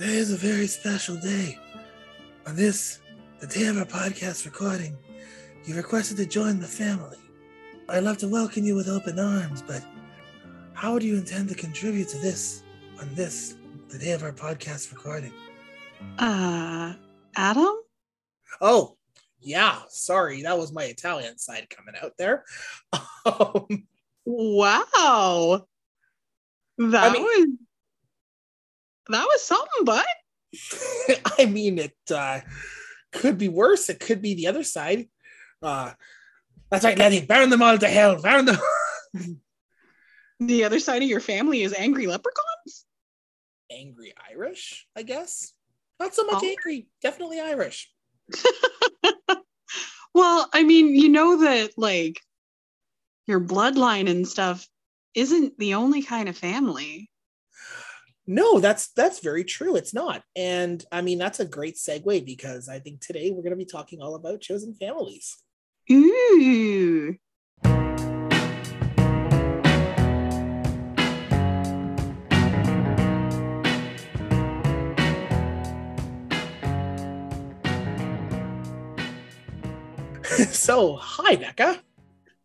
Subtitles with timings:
[0.00, 1.58] Today is a very special day.
[2.46, 3.00] On this,
[3.38, 4.96] the day of our podcast recording,
[5.66, 7.18] you requested to join the family.
[7.86, 9.84] I'd love to welcome you with open arms, but
[10.72, 12.62] how do you intend to contribute to this
[12.98, 13.56] on this,
[13.90, 15.34] the day of our podcast recording?
[16.18, 16.94] Uh,
[17.36, 17.74] Adam?
[18.62, 18.96] Oh,
[19.38, 22.44] yeah, sorry, that was my Italian side coming out there.
[23.26, 23.86] Um,
[24.24, 25.66] Wow.
[26.78, 27.48] That I mean- was
[29.10, 30.06] that was something, but
[31.38, 32.40] I mean, it uh,
[33.12, 33.88] could be worse.
[33.88, 35.08] It could be the other side.
[35.62, 35.92] Uh,
[36.70, 37.26] that's right, Letty.
[37.26, 38.20] Burn them all to hell.
[38.20, 38.58] Burn them.
[40.40, 42.86] the other side of your family is angry leprechauns.
[43.70, 45.52] angry Irish, I guess.
[45.98, 46.48] Not so much Oh.
[46.48, 47.90] angry, definitely Irish.
[50.12, 52.20] Well, I mean, you know that like
[53.28, 54.66] your bloodline and stuff
[55.14, 57.08] isn't the only kind of family.
[58.32, 59.74] No, that's that's very true.
[59.74, 60.22] It's not.
[60.36, 63.64] And I mean that's a great segue because I think today we're going to be
[63.64, 65.36] talking all about chosen families.
[65.90, 67.16] Ooh.
[80.52, 81.82] so, hi Becca.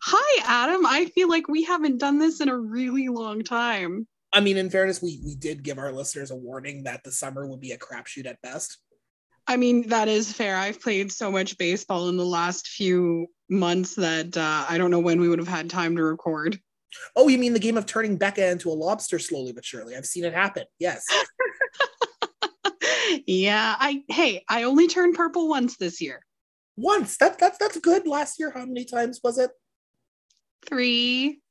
[0.02, 0.84] Hi, Adam.
[0.84, 4.08] I feel like we haven't done this in a really long time.
[4.36, 7.48] I mean in fairness we we did give our listeners a warning that the summer
[7.48, 8.78] would be a crapshoot at best.
[9.48, 10.56] I mean, that is fair.
[10.56, 15.00] I've played so much baseball in the last few months that uh, I don't know
[15.00, 16.60] when we would have had time to record.
[17.16, 19.96] Oh, you mean the game of turning Becca into a lobster slowly but surely?
[19.96, 20.64] I've seen it happen.
[20.80, 21.06] Yes.
[23.28, 26.22] yeah, I hey, I only turned purple once this year.
[26.76, 27.18] Once.
[27.18, 28.08] That that's that's good.
[28.08, 29.52] Last year how many times was it?
[30.66, 31.42] Three.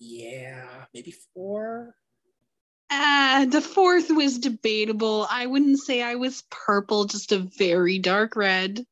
[0.00, 1.94] Yeah, maybe 4.
[2.90, 5.26] Uh, the fourth was debatable.
[5.30, 8.84] I wouldn't say I was purple, just a very dark red.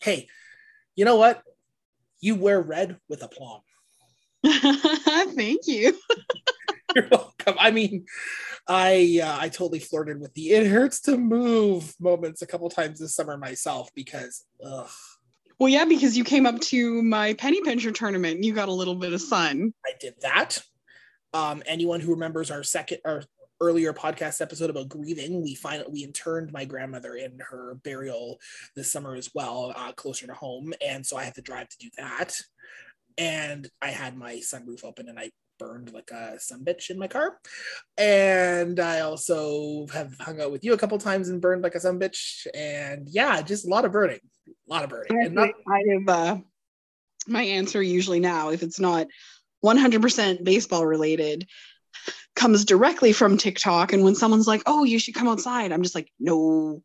[0.00, 0.28] Hey,
[0.94, 1.42] you know what?
[2.20, 3.62] You wear red with aplomb.
[4.46, 5.98] Thank you.
[6.94, 7.56] You're welcome.
[7.58, 8.06] I mean,
[8.68, 12.98] I uh, I totally flirted with the "it hurts to move" moments a couple times
[13.00, 14.88] this summer myself because ugh,
[15.58, 18.72] Well, yeah, because you came up to my penny pincher tournament and you got a
[18.72, 19.72] little bit of sun.
[19.86, 20.62] I did that.
[21.32, 23.22] Um, anyone who remembers our second our
[23.60, 28.38] earlier podcast episode about grieving, we find we interned my grandmother in her burial
[28.74, 31.78] this summer as well, uh, closer to home, and so I had to drive to
[31.78, 32.34] do that.
[33.18, 37.06] And I had my sunroof open, and I burned like a sun bitch in my
[37.06, 37.38] car.
[37.98, 41.80] And I also have hung out with you a couple times and burned like a
[41.80, 42.46] sun bitch.
[42.54, 45.24] And yeah, just a lot of burning, a lot of burning.
[45.24, 46.38] And not, I have uh,
[47.28, 49.06] my answer usually now, if it's not
[49.64, 51.46] 100% baseball related,
[52.40, 53.92] comes directly from TikTok.
[53.92, 56.82] And when someone's like, oh, you should come outside, I'm just like, no.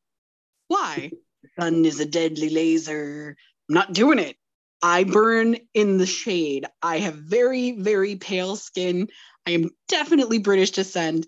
[0.68, 1.12] Why?
[1.58, 3.38] Sun is a deadly laser.
[3.70, 4.36] I'm not doing it.
[4.82, 6.66] I burn in the shade.
[6.82, 9.08] I have very, very pale skin.
[9.48, 11.26] I am definitely British descent,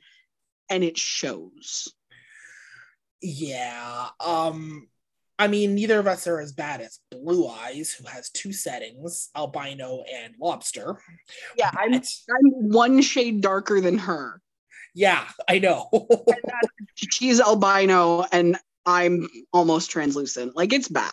[0.69, 1.87] and it shows.
[3.21, 4.09] Yeah.
[4.19, 4.89] Um
[5.39, 9.29] I mean neither of us are as bad as Blue Eyes who has two settings,
[9.35, 10.99] albino and lobster.
[11.57, 14.41] Yeah, I'm, I'm one shade darker than her.
[14.95, 15.89] yeah, I know.
[16.95, 20.55] she's albino and I'm almost translucent.
[20.55, 21.11] Like it's bad.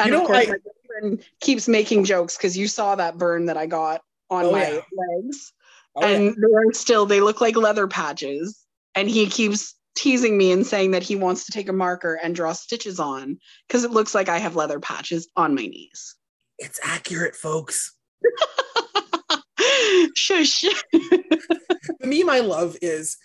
[0.00, 0.54] And You know, of course, I-
[1.02, 4.68] my keeps making jokes because you saw that burn that I got on Oh, my
[4.70, 4.80] yeah.
[4.96, 5.52] legs,
[5.96, 6.16] Oh, yeah.
[6.16, 8.58] and they're still they look like leather patches.
[8.94, 12.34] And he keeps teasing me and saying that he wants to take a marker and
[12.34, 16.16] draw stitches on because it looks like I have leather patches on my knees.
[16.58, 17.96] It's accurate, folks.
[20.14, 20.62] Shush.
[20.62, 23.16] The meme I love is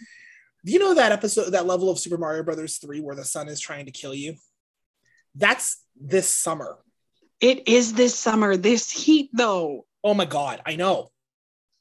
[0.64, 3.60] you know that episode that level of Super Mario Brothers 3 where the sun is
[3.60, 4.36] trying to kill you?
[5.36, 6.78] That's this summer.
[7.42, 8.58] it is this summer.
[8.58, 9.86] This heat though.
[10.04, 11.12] Oh my god, I know.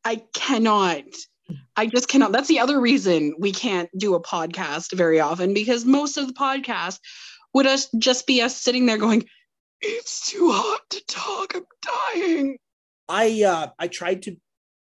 [0.05, 1.05] I cannot.
[1.77, 2.33] I just cannot.
[2.33, 6.33] That's the other reason we can't do a podcast very often because most of the
[6.33, 6.99] podcast
[7.55, 9.25] would us just be us sitting there going,
[9.81, 11.55] "It's too hot to talk.
[11.55, 11.65] I'm
[12.15, 12.59] dying."
[13.09, 14.37] I uh I tried to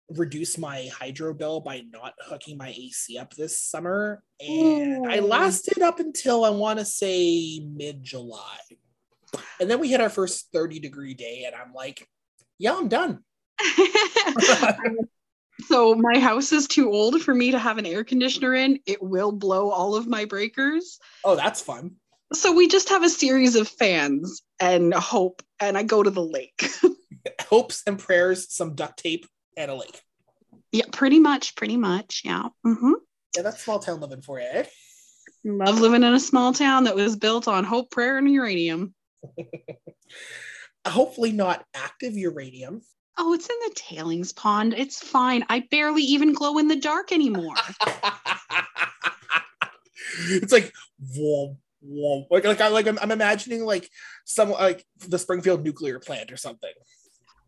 [0.10, 5.82] reduce my hydro bill by not hooking my AC up this summer and I lasted
[5.82, 8.58] up until I want to say mid July.
[9.60, 12.08] And then we hit our first 30 degree day and I'm like,
[12.58, 13.20] yeah, I'm done.
[15.66, 18.80] so my house is too old for me to have an air conditioner in.
[18.86, 21.00] It will blow all of my breakers.
[21.24, 21.96] Oh, that's fun.
[22.34, 26.24] So we just have a series of fans and hope, and I go to the
[26.24, 26.70] lake.
[27.42, 29.26] Hopes and prayers, some duct tape,
[29.56, 30.02] and a lake.
[30.72, 32.22] yeah, pretty much, pretty much.
[32.26, 32.50] Yeah.
[32.66, 32.94] Mm-hmm.
[33.36, 34.46] Yeah, that's small town living for you.
[34.46, 34.66] Eh?
[35.46, 38.94] Love living in a small town that was built on hope, prayer, and uranium.
[40.88, 42.82] Hopefully, not active uranium.
[43.18, 44.74] Oh, it's in the tailings pond.
[44.76, 45.46] It's fine.
[45.50, 47.56] I barely even glow in the dark anymore.
[50.30, 50.72] it's like
[51.16, 52.28] whoa, whoa.
[52.30, 53.90] Like, like, I, like I'm, I'm imagining like
[54.26, 56.72] some like the Springfield nuclear plant or something.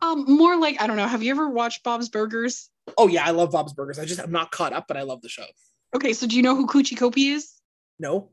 [0.01, 1.07] Um, more like I don't know.
[1.07, 2.69] Have you ever watched Bob's Burgers?
[2.97, 3.99] Oh yeah, I love Bob's Burgers.
[3.99, 5.45] I just I'm not caught up, but I love the show.
[5.95, 7.53] Okay, so do you know who Kuchi Kopi is?
[7.99, 8.29] No.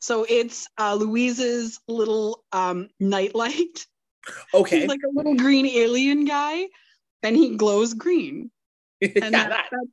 [0.00, 3.86] So it's uh, Louise's little um, nightlight.
[4.54, 4.80] Okay.
[4.80, 6.66] He's like a little green alien guy,
[7.22, 8.50] and he glows green.
[9.00, 9.86] And yeah, that, that, that-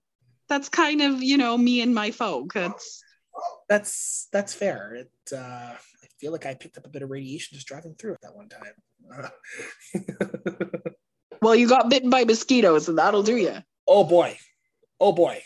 [0.47, 2.53] that's kind of you know me and my folk.
[2.53, 3.03] That's
[3.67, 4.93] that's that's fair.
[4.95, 8.13] It uh I feel like I picked up a bit of radiation just driving through
[8.13, 8.73] it that one time.
[11.41, 13.57] Well, you got bitten by mosquitoes, and that'll do you.
[13.88, 14.38] oh boy.
[14.99, 15.43] Oh boy.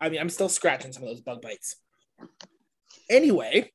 [0.00, 1.76] I mean, I'm still scratching some of those bug bites.
[3.10, 3.72] Anyway,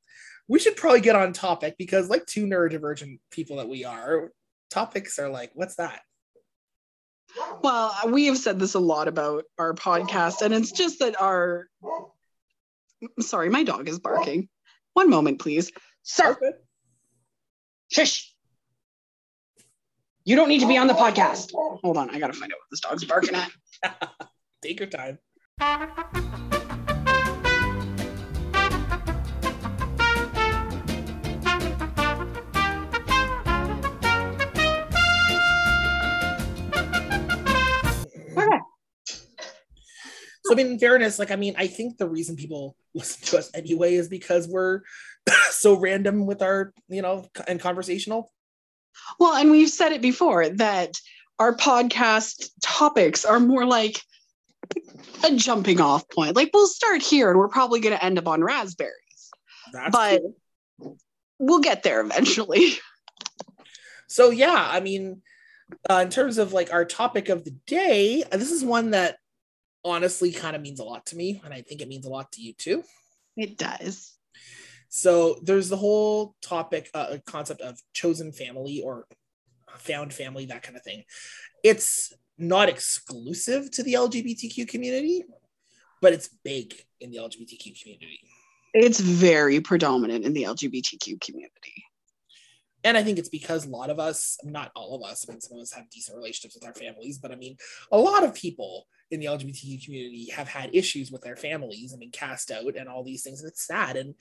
[0.48, 4.32] we should probably get on topic because, like two neurodivergent people that we are,
[4.70, 6.02] topics are like, what's that?
[7.62, 11.68] Well, we have said this a lot about our podcast, and it's just that our.
[13.20, 14.50] Sorry, my dog is barking.
[14.94, 15.72] One moment, please.
[16.04, 16.38] Sir,
[17.92, 18.34] shush.
[20.24, 21.52] You don't need to be on the podcast.
[21.54, 23.52] Hold on, I gotta find out what this dog's barking at.
[24.62, 25.20] Take your time.
[40.48, 43.38] So, I mean, in fairness, like, I mean, I think the reason people listen to
[43.38, 44.82] us anyway is because we're
[45.52, 48.32] so random with our, you know, and conversational.
[49.20, 50.94] Well, and we've said it before that
[51.40, 54.02] our podcast topics are more like
[55.24, 56.36] a jumping off point.
[56.36, 59.32] Like we'll start here and we're probably going to end up on raspberries,
[59.72, 60.22] That's but
[60.82, 60.98] cool.
[61.38, 62.74] we'll get there eventually.
[64.10, 65.22] So, yeah, I mean,
[65.90, 69.18] uh, in terms of like our topic of the day, uh, this is one that
[69.84, 71.42] honestly kind of means a lot to me.
[71.44, 72.84] And I think it means a lot to you too.
[73.36, 74.18] It does.
[74.90, 79.06] So there's the whole topic, uh, concept of chosen family or
[79.78, 81.04] found family, that kind of thing.
[81.64, 85.24] It's not exclusive to the LGBTQ community,
[86.02, 88.20] but it's big in the LGBTQ community.
[88.74, 91.84] It's very predominant in the LGBTQ community.
[92.84, 95.42] And I think it's because a lot of us, not all of us, I mean,
[95.42, 97.58] some of us have decent relationships with our families, but I mean,
[97.92, 102.00] a lot of people in the LGBTQ community have had issues with their families and
[102.00, 103.42] been cast out and all these things.
[103.42, 103.96] And it's sad.
[103.96, 104.16] And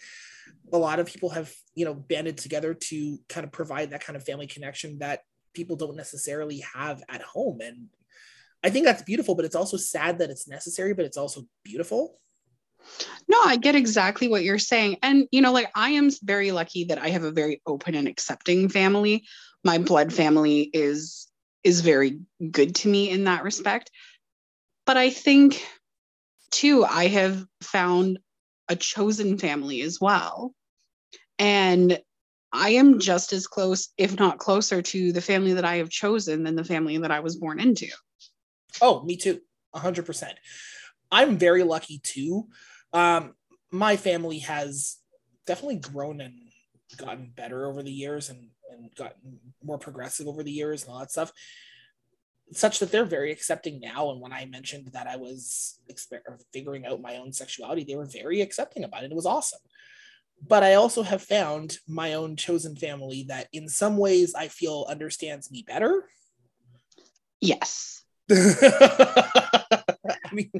[0.72, 4.16] a lot of people have, you know, banded together to kind of provide that kind
[4.16, 5.22] of family connection that
[5.54, 7.60] people don't necessarily have at home.
[7.60, 7.88] And
[8.62, 12.18] I think that's beautiful, but it's also sad that it's necessary, but it's also beautiful.
[13.28, 14.98] No, I get exactly what you're saying.
[15.02, 18.06] And, you know, like I am very lucky that I have a very open and
[18.06, 19.24] accepting family.
[19.64, 21.26] My blood family is
[21.64, 22.20] is very
[22.52, 23.90] good to me in that respect.
[24.86, 25.66] But I think
[26.50, 28.18] too I have found
[28.68, 30.54] a chosen family as well.
[31.38, 32.00] And
[32.52, 36.44] I am just as close, if not closer, to the family that I have chosen
[36.44, 37.88] than the family that I was born into.
[38.80, 39.40] Oh, me too.
[39.74, 40.32] 100%.
[41.10, 42.48] I'm very lucky too.
[42.92, 43.34] Um,
[43.70, 44.96] my family has
[45.46, 46.34] definitely grown and
[46.96, 51.00] gotten better over the years and, and gotten more progressive over the years and all
[51.00, 51.32] that stuff,
[52.52, 54.10] such that they're very accepting now.
[54.10, 56.20] And when I mentioned that I was exper-
[56.52, 59.10] figuring out my own sexuality, they were very accepting about it.
[59.10, 59.60] It was awesome.
[60.46, 64.86] But I also have found my own chosen family that in some ways I feel
[64.88, 66.04] understands me better.
[67.40, 68.04] Yes.
[68.30, 70.50] I mean,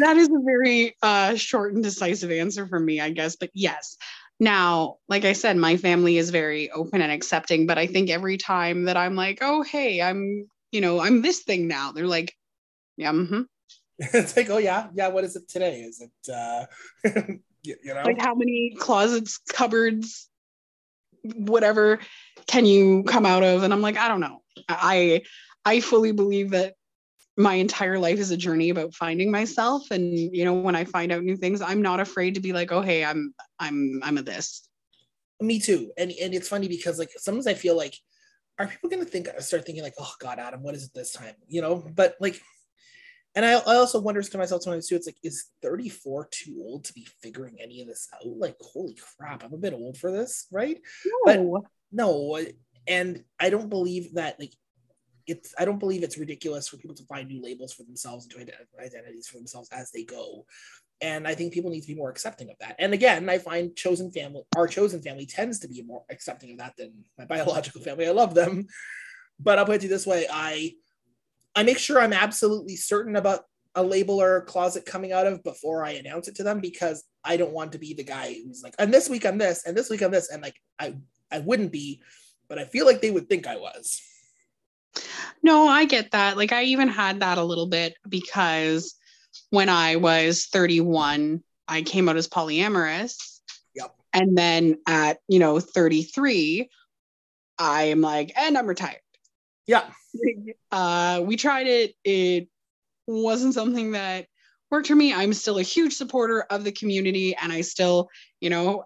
[0.00, 3.36] that is a very uh, short and decisive answer for me, I guess.
[3.36, 3.96] But yes.
[4.38, 7.66] Now, like I said, my family is very open and accepting.
[7.66, 11.40] But I think every time that I'm like, oh, hey, I'm, you know, I'm this
[11.42, 12.34] thing now, they're like,
[12.96, 13.42] yeah, mm-hmm.
[13.98, 15.08] it's like, oh yeah, yeah.
[15.08, 15.80] What is it today?
[15.80, 16.66] Is it, uh,
[17.62, 20.28] you, you know, like how many closets, cupboards,
[21.22, 21.98] whatever
[22.46, 23.62] can you come out of?
[23.62, 24.42] And I'm like, I don't know.
[24.68, 25.22] I
[25.64, 26.74] I fully believe that
[27.38, 31.12] my entire life is a journey about finding myself and you know when i find
[31.12, 34.22] out new things i'm not afraid to be like oh hey i'm i'm i'm a
[34.22, 34.66] this
[35.40, 35.92] me too.
[35.96, 37.96] And and it's funny because like sometimes I feel like,
[38.58, 41.34] are people gonna think start thinking like, oh God, Adam, what is it this time?
[41.48, 42.40] You know, but like,
[43.34, 44.96] and I, I also wonder to myself sometimes too.
[44.96, 48.26] It's like, is 34 too old to be figuring any of this out?
[48.26, 50.80] Like, holy crap, I'm a bit old for this, right?
[51.24, 51.62] But- no.
[51.92, 52.38] No,
[52.88, 54.52] and I don't believe that like
[55.26, 58.32] it's I don't believe it's ridiculous for people to find new labels for themselves and
[58.32, 60.46] to identify identities for themselves as they go.
[61.02, 62.76] And I think people need to be more accepting of that.
[62.78, 66.58] And again, I find chosen family, our chosen family tends to be more accepting of
[66.58, 68.06] that than my biological family.
[68.06, 68.66] I love them.
[69.38, 70.26] But I'll put it this way.
[70.32, 70.72] I
[71.54, 73.40] I make sure I'm absolutely certain about
[73.74, 77.04] a label or a closet coming out of before I announce it to them because
[77.22, 79.76] I don't want to be the guy who's like, and this week I'm this, and
[79.76, 80.30] this week I'm this.
[80.30, 80.96] And like I
[81.30, 82.00] I wouldn't be,
[82.48, 84.00] but I feel like they would think I was.
[85.42, 86.36] No, I get that.
[86.36, 88.95] Like I even had that a little bit because
[89.50, 93.40] when I was 31, I came out as polyamorous.
[93.74, 93.94] Yep.
[94.12, 96.68] And then at, you know, 33,
[97.58, 99.00] I am like, and I'm retired.
[99.66, 99.84] Yeah.
[100.72, 101.94] Uh, we tried it.
[102.04, 102.48] It
[103.06, 104.26] wasn't something that
[104.70, 105.14] worked for me.
[105.14, 108.10] I'm still a huge supporter of the community and I still,
[108.40, 108.84] you know,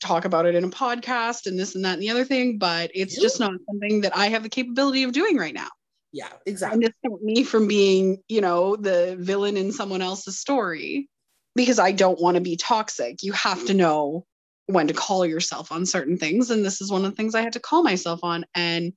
[0.00, 2.90] talk about it in a podcast and this and that and the other thing, but
[2.94, 5.68] it's just not something that I have the capability of doing right now.
[6.12, 6.84] Yeah, exactly.
[6.84, 11.08] And it's me from being, you know, the villain in someone else's story
[11.54, 13.22] because I don't want to be toxic.
[13.22, 14.26] You have to know
[14.66, 16.50] when to call yourself on certain things.
[16.50, 18.44] And this is one of the things I had to call myself on.
[18.54, 18.92] And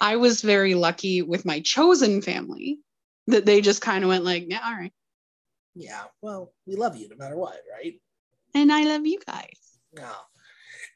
[0.00, 2.78] I was very lucky with my chosen family
[3.26, 4.92] that they just kind of went like, yeah, all right.
[5.74, 6.04] Yeah.
[6.22, 8.00] Well, we love you no matter what, right?
[8.54, 9.58] And I love you guys.
[9.96, 10.12] Yeah.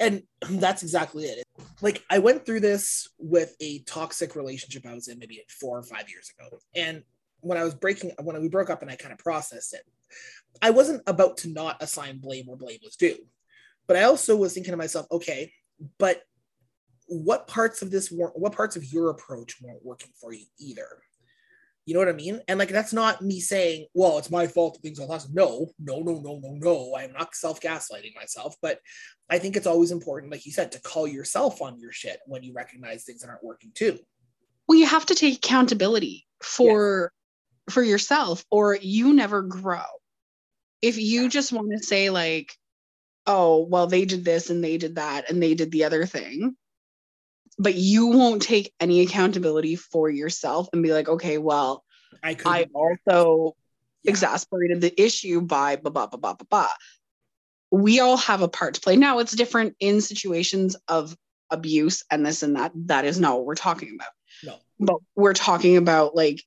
[0.03, 0.23] And
[0.61, 1.45] that's exactly it.
[1.81, 5.83] Like I went through this with a toxic relationship I was in maybe four or
[5.83, 6.59] five years ago.
[6.75, 7.03] And
[7.41, 9.83] when I was breaking, when we broke up and I kind of processed it,
[10.61, 13.17] I wasn't about to not assign blame where blame was due.
[13.87, 15.53] But I also was thinking to myself, okay,
[15.99, 16.23] but
[17.07, 20.87] what parts of this weren't, what parts of your approach weren't working for you either?
[21.85, 22.41] You know what I mean?
[22.47, 25.35] And like that's not me saying, well, it's my fault that things are lost.
[25.35, 26.97] No, no, no, no, no, no.
[26.97, 28.79] I'm not self-gaslighting myself, but
[29.29, 32.45] I think it's always important, like you said, to call yourself on your shit when
[32.45, 33.99] you recognize things that aren't working too.
[34.69, 37.13] Well, you have to take accountability for
[37.71, 39.83] for yourself or you never grow.
[40.81, 42.53] If you just want to say like,
[43.27, 46.57] oh, well, they did this and they did that and they did the other thing,
[47.59, 51.85] but you won't take any accountability for yourself and be like, okay, well,
[52.23, 53.57] I I also
[54.03, 54.11] Yeah.
[54.11, 56.73] exasperated the issue by blah blah blah blah blah blah.
[57.71, 58.97] We all have a part to play.
[58.97, 61.17] Now it's different in situations of
[61.51, 62.73] abuse and this and that.
[62.75, 64.13] That is not what we're talking about.
[64.43, 64.59] No.
[64.79, 66.43] But we're talking about like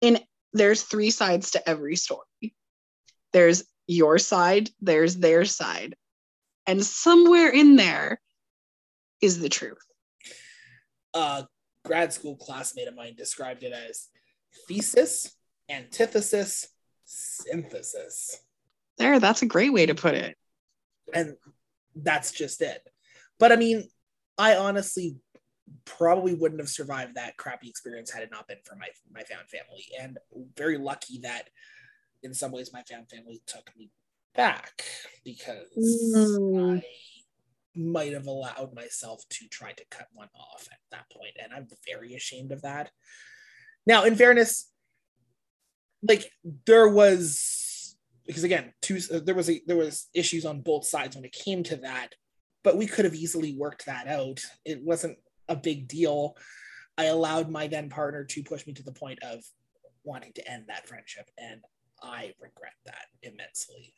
[0.00, 0.20] in
[0.52, 2.54] there's three sides to every story.
[3.32, 5.96] There's your side, there's their side.
[6.66, 8.20] And somewhere in there
[9.20, 9.84] is the truth.
[11.14, 11.46] A
[11.84, 14.08] grad school classmate of mine described it as
[14.68, 15.36] thesis,
[15.68, 16.68] antithesis,
[17.04, 18.38] synthesis.
[18.98, 20.36] There, that's a great way to put it.
[21.12, 21.34] And
[21.94, 22.82] that's just it.
[23.38, 23.84] But I mean,
[24.38, 25.16] I honestly
[25.84, 29.48] probably wouldn't have survived that crappy experience had it not been for my my found
[29.48, 29.86] family.
[30.00, 30.18] And
[30.56, 31.48] very lucky that
[32.22, 33.90] in some ways my found family took me
[34.34, 34.84] back
[35.24, 36.78] because Mm.
[36.78, 36.84] I
[37.76, 41.66] might have allowed myself to try to cut one off at that point, and I'm
[41.86, 42.90] very ashamed of that.
[43.86, 44.70] Now, in fairness,
[46.02, 46.30] like
[46.66, 51.16] there was because again, two uh, there was a there was issues on both sides
[51.16, 52.10] when it came to that,
[52.62, 54.40] but we could have easily worked that out.
[54.64, 56.36] It wasn't a big deal.
[56.96, 59.42] I allowed my then partner to push me to the point of
[60.04, 61.60] wanting to end that friendship, and
[62.02, 63.94] I regret that immensely.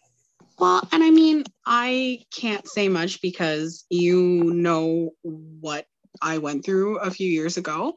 [0.58, 5.86] Well, and I mean, I can't say much because you know what
[6.22, 7.94] I went through a few years ago.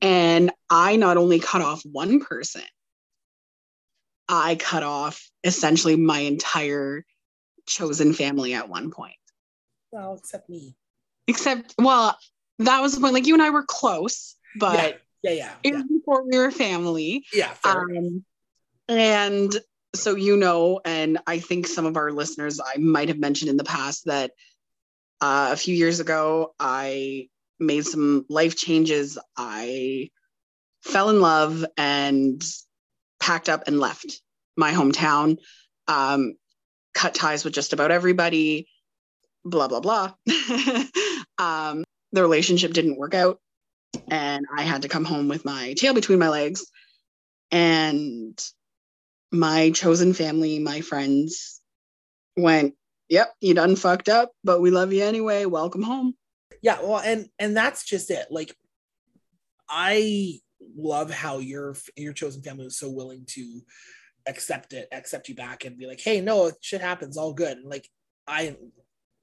[0.00, 2.62] And I not only cut off one person,
[4.28, 7.04] I cut off essentially my entire
[7.66, 9.14] chosen family at one point.
[9.90, 10.74] Well, except me.
[11.26, 12.18] Except, well,
[12.58, 13.14] that was the point.
[13.14, 16.50] Like you and I were close, but Yeah, yeah, it yeah, was before we were
[16.50, 17.24] family.
[17.32, 17.54] yeah.
[17.64, 18.24] Um,
[18.88, 19.54] and
[19.94, 23.56] so you know, and I think some of our listeners I might have mentioned in
[23.56, 24.32] the past that
[25.20, 27.28] uh, a few years ago I
[27.60, 29.18] made some life changes.
[29.36, 30.10] I
[30.82, 32.42] fell in love and
[33.20, 34.20] packed up and left
[34.56, 35.38] my hometown.
[35.86, 36.34] Um,
[36.94, 38.68] cut ties with just about everybody.
[39.44, 40.12] Blah blah blah.
[41.38, 43.40] um, the relationship didn't work out,
[44.08, 46.64] and I had to come home with my tail between my legs.
[47.50, 48.40] And
[49.32, 51.60] my chosen family, my friends
[52.36, 52.74] went,
[53.08, 55.44] Yep, you done fucked up, but we love you anyway.
[55.44, 56.14] Welcome home.
[56.62, 58.54] yeah well and and that's just it like
[59.68, 60.38] i
[60.76, 63.60] love how your your chosen family was so willing to
[64.28, 67.68] accept it accept you back and be like hey no shit happens all good and
[67.68, 67.88] like
[68.28, 68.54] i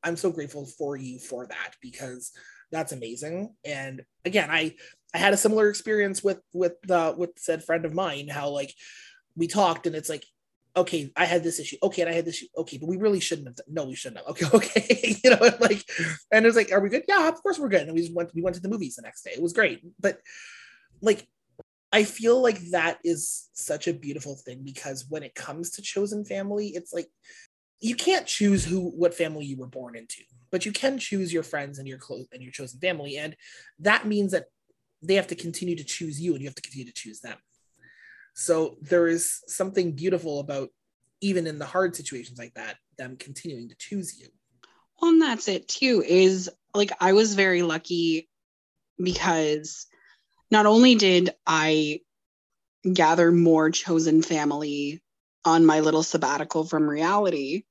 [0.03, 2.31] i'm so grateful for you for that because
[2.71, 4.75] that's amazing and again i
[5.13, 8.27] I had a similar experience with with the with said friend of mine.
[8.27, 8.73] How like
[9.35, 10.25] we talked, and it's like,
[10.75, 11.77] okay, I had this issue.
[11.83, 12.47] Okay, and I had this issue.
[12.57, 13.55] Okay, but we really shouldn't have.
[13.55, 14.27] Done, no, we shouldn't have.
[14.29, 15.83] Okay, okay, you know, like,
[16.31, 17.03] and it was like, are we good?
[17.07, 17.83] Yeah, of course we're good.
[17.83, 19.31] And we just went we went to the movies the next day.
[19.31, 20.19] It was great, but
[21.01, 21.27] like.
[21.91, 26.23] I feel like that is such a beautiful thing because when it comes to chosen
[26.23, 27.07] family, it's like
[27.81, 30.21] you can't choose who what family you were born into
[30.51, 33.35] but you can choose your friends and your close and your chosen family and
[33.79, 34.45] that means that
[35.01, 37.37] they have to continue to choose you and you have to continue to choose them
[38.39, 40.69] so there is something beautiful about
[41.21, 44.27] even in the hard situations like that them continuing to choose you
[45.01, 48.29] well and that's it too is like i was very lucky
[48.97, 49.87] because
[50.51, 51.99] not only did i
[52.93, 55.01] gather more chosen family
[55.43, 57.63] on my little sabbatical from reality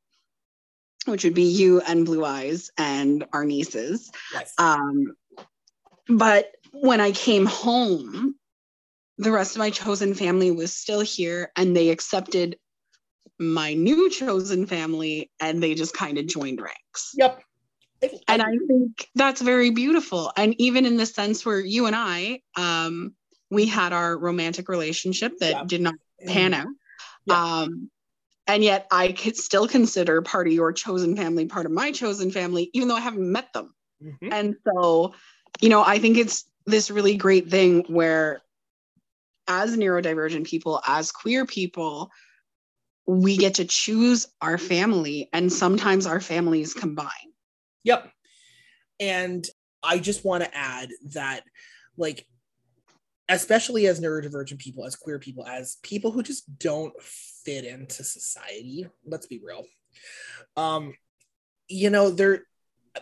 [1.07, 4.11] which would be you and Blue Eyes and our nieces.
[4.31, 4.53] Yes.
[4.59, 5.17] Um,
[6.07, 8.35] but when I came home,
[9.19, 12.57] the rest of my chosen family was still here and they accepted
[13.39, 17.13] my new chosen family and they just kind of joined ranks.
[17.17, 17.43] Yep.
[18.29, 20.33] And I think that's very beautiful.
[20.37, 23.15] And even in the sense where you and I, um,
[23.51, 25.65] we had our romantic relationship that yeah.
[25.67, 25.95] did not
[26.25, 26.69] pan out.
[27.27, 27.45] Yeah.
[27.45, 27.91] Um,
[28.47, 32.31] and yet I could still consider part of your chosen family part of my chosen
[32.31, 33.75] family, even though I haven't met them.
[34.03, 34.33] Mm-hmm.
[34.33, 35.15] And so,
[35.61, 38.43] you know, I think it's this really great thing where,
[39.49, 42.11] as neurodivergent people, as queer people,
[43.07, 47.09] we get to choose our family, and sometimes our families combine.
[47.85, 48.11] Yep.
[49.01, 49.47] And
[49.83, 51.45] I just want to add that,
[51.97, 52.27] like,
[53.31, 58.87] especially as neurodivergent people, as queer people, as people who just don't fit into society.
[59.07, 59.65] Let's be real.
[60.57, 60.95] Um,
[61.69, 62.45] you know, they're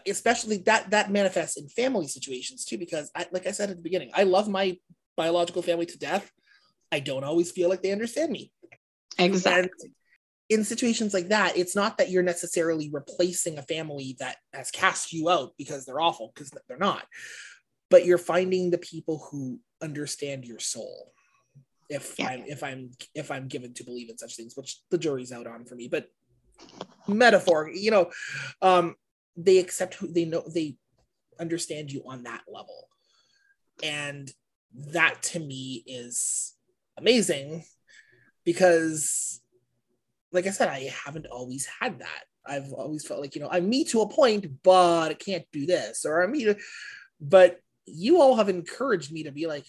[0.07, 3.83] especially that that manifests in family situations too, because I, like I said at the
[3.83, 4.77] beginning, I love my
[5.17, 6.31] biological family to death.
[6.93, 8.53] I don't always feel like they understand me.
[9.19, 9.71] Exactly.
[9.83, 9.93] And
[10.49, 15.13] in situations like that, it's not that you're necessarily replacing a family that has cast
[15.13, 17.05] you out because they're awful, because they're not.
[17.91, 21.13] But you're finding the people who understand your soul
[21.89, 22.29] if yeah.
[22.29, 25.47] I'm if I'm if I'm given to believe in such things, which the jury's out
[25.47, 25.89] on for me.
[25.89, 26.09] But
[27.07, 28.11] metaphor, you know,
[28.63, 28.97] um,
[29.37, 30.77] they accept who they know they
[31.39, 32.89] understand you on that level,
[33.83, 34.31] and
[34.93, 36.55] that to me is
[36.99, 37.65] amazing
[38.45, 39.41] because,
[40.33, 42.25] like I said, I haven't always had that.
[42.47, 45.67] I've always felt like you know I'm me to a point, but I can't do
[45.67, 46.57] this, or I'm me to,
[47.21, 49.67] but you all have encouraged me to be like,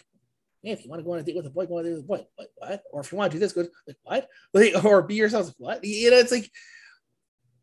[0.64, 1.90] hey, if you want to go on a date with a boy, go on a
[1.90, 2.26] date with a boy.
[2.36, 2.52] What?
[2.58, 2.84] what?
[2.92, 4.28] Or if you want to do this, go like what?
[4.54, 5.54] Like, or be yourself.
[5.58, 5.84] What?
[5.84, 6.52] You know, it's like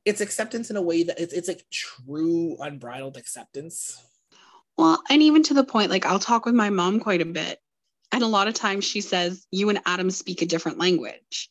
[0.05, 4.03] it's acceptance in a way that it's it's like true unbridled acceptance.
[4.77, 7.59] Well, and even to the point, like I'll talk with my mom quite a bit.
[8.13, 11.51] And a lot of times she says, You and Adam speak a different language.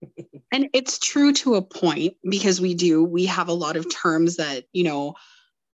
[0.52, 3.02] and it's true to a point because we do.
[3.04, 5.14] We have a lot of terms that, you know,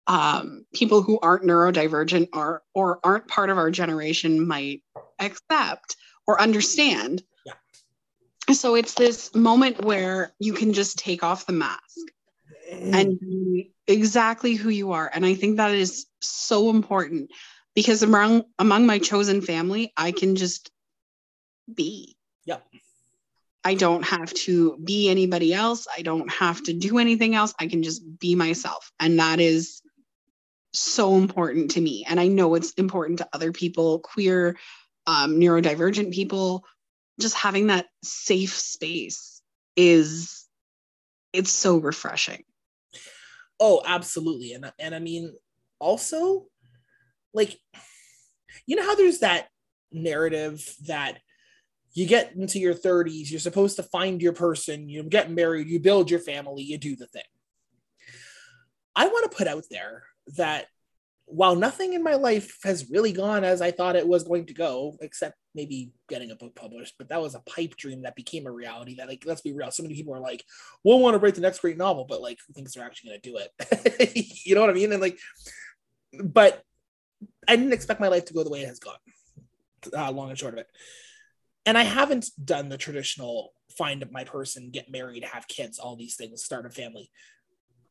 [0.06, 4.82] um, people who aren't neurodivergent are, or aren't part of our generation might
[5.18, 5.96] accept
[6.26, 7.22] or understand.
[7.44, 8.54] Yeah.
[8.54, 11.98] So it's this moment where you can just take off the mask
[12.70, 15.10] and be exactly who you are.
[15.12, 17.30] And I think that is so important
[17.74, 20.70] because among among my chosen family, I can just
[21.72, 22.16] be.
[22.44, 22.64] Yep.
[23.64, 25.86] I don't have to be anybody else.
[25.94, 27.52] I don't have to do anything else.
[27.58, 28.90] I can just be myself.
[29.00, 29.82] And that is
[30.72, 32.06] so important to me.
[32.08, 34.56] And I know it's important to other people, queer,
[35.06, 36.64] um, neurodivergent people.
[37.20, 39.42] Just having that safe space
[39.76, 40.46] is
[41.32, 42.44] it's so refreshing.
[43.60, 44.52] Oh, absolutely.
[44.52, 45.34] And and I mean
[45.78, 46.46] also
[47.34, 47.58] like
[48.66, 49.48] you know how there's that
[49.92, 51.18] narrative that
[51.94, 55.80] you get into your 30s, you're supposed to find your person, you get married, you
[55.80, 57.22] build your family, you do the thing.
[58.94, 60.04] I want to put out there
[60.36, 60.66] that
[61.30, 64.54] while nothing in my life has really gone as I thought it was going to
[64.54, 68.46] go, except maybe getting a book published, but that was a pipe dream that became
[68.46, 68.96] a reality.
[68.96, 70.42] That, like, let's be real, so many people are like,
[70.84, 73.20] "We'll want to write the next great novel," but like, who thinks they're actually going
[73.20, 74.40] to do it?
[74.46, 74.92] you know what I mean?
[74.92, 75.18] And like,
[76.22, 76.62] but
[77.46, 78.98] I didn't expect my life to go the way it has gone,
[79.96, 80.68] uh, long and short of it.
[81.66, 86.16] And I haven't done the traditional find my person, get married, have kids, all these
[86.16, 87.10] things, start a family,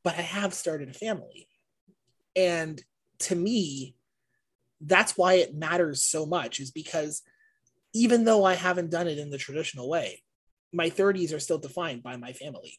[0.04, 1.48] but I have started a family
[2.36, 2.82] and
[3.20, 3.96] to me,
[4.82, 7.24] that's why it matters so much, is because
[7.94, 10.24] even though I haven't done it in the traditional way,
[10.72, 12.78] my 30s are still defined by my family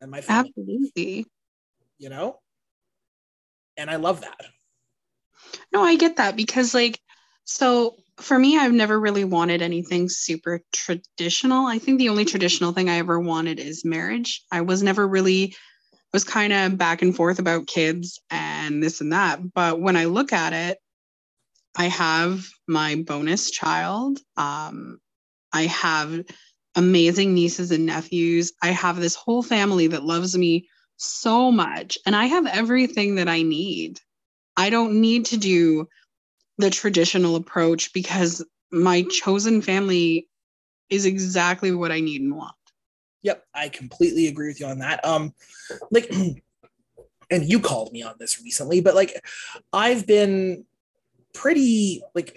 [0.00, 0.52] and my family.
[0.56, 1.26] Absolutely.
[1.98, 2.40] You know?
[3.76, 4.40] And I love that.
[5.72, 6.98] No, I get that because, like,
[7.46, 11.66] So for me, I've never really wanted anything super traditional.
[11.66, 14.42] I think the only traditional thing I ever wanted is marriage.
[14.50, 15.54] I was never really
[16.12, 19.40] was kind of back and forth about kids and this and that.
[19.52, 20.78] But when I look at it,
[21.76, 24.18] I have my bonus child.
[24.36, 24.98] Um,
[25.52, 26.22] I have
[26.74, 28.52] amazing nieces and nephews.
[28.62, 33.28] I have this whole family that loves me so much, and I have everything that
[33.28, 34.00] I need.
[34.56, 35.88] I don't need to do
[36.58, 40.28] the traditional approach because my chosen family
[40.90, 42.54] is exactly what I need and want.
[43.22, 45.04] Yep, I completely agree with you on that.
[45.04, 45.34] Um,
[45.90, 46.12] like,
[47.30, 49.20] and you called me on this recently, but like,
[49.72, 50.64] I've been
[51.34, 52.36] pretty like,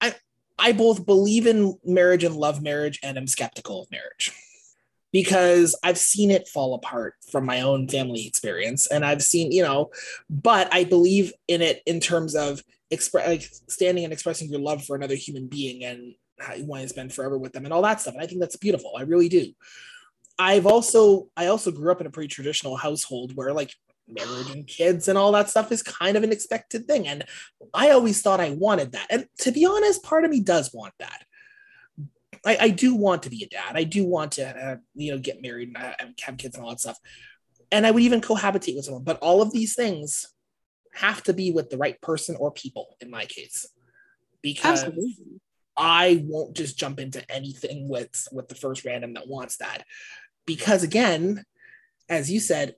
[0.00, 0.14] I
[0.58, 4.32] I both believe in marriage and love marriage, and I'm skeptical of marriage
[5.12, 9.62] because I've seen it fall apart from my own family experience, and I've seen you
[9.62, 9.90] know,
[10.30, 14.84] but I believe in it in terms of express like standing and expressing your love
[14.84, 17.82] for another human being and how you want to spend forever with them and all
[17.82, 18.14] that stuff.
[18.14, 18.92] And I think that's beautiful.
[18.96, 19.52] I really do.
[20.38, 23.72] I've also I also grew up in a pretty traditional household where like
[24.08, 27.08] marriage and kids and all that stuff is kind of an expected thing.
[27.08, 27.24] And
[27.72, 29.06] I always thought I wanted that.
[29.10, 31.24] And to be honest, part of me does want that.
[32.44, 33.76] I, I do want to be a dad.
[33.76, 36.70] I do want to, uh, you know, get married and uh, have kids and all
[36.70, 36.98] that stuff.
[37.72, 39.04] And I would even cohabitate with someone.
[39.04, 40.26] But all of these things
[40.92, 43.66] have to be with the right person or people in my case,
[44.42, 45.40] because Absolutely.
[45.76, 49.84] I won't just jump into anything with with the first random that wants that
[50.46, 51.44] because again,
[52.08, 52.74] as you said,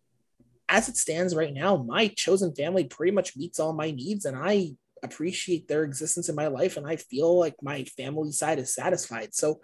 [0.69, 4.37] as it stands right now, my chosen family pretty much meets all my needs and
[4.37, 8.75] I appreciate their existence in my life and I feel like my family side is
[8.75, 9.35] satisfied.
[9.35, 9.61] So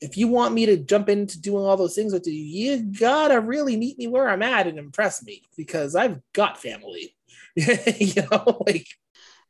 [0.00, 3.40] if you want me to jump into doing all those things with you, you gotta
[3.40, 7.16] really meet me where I'm at and impress me because I've got family.
[7.56, 8.86] you know, like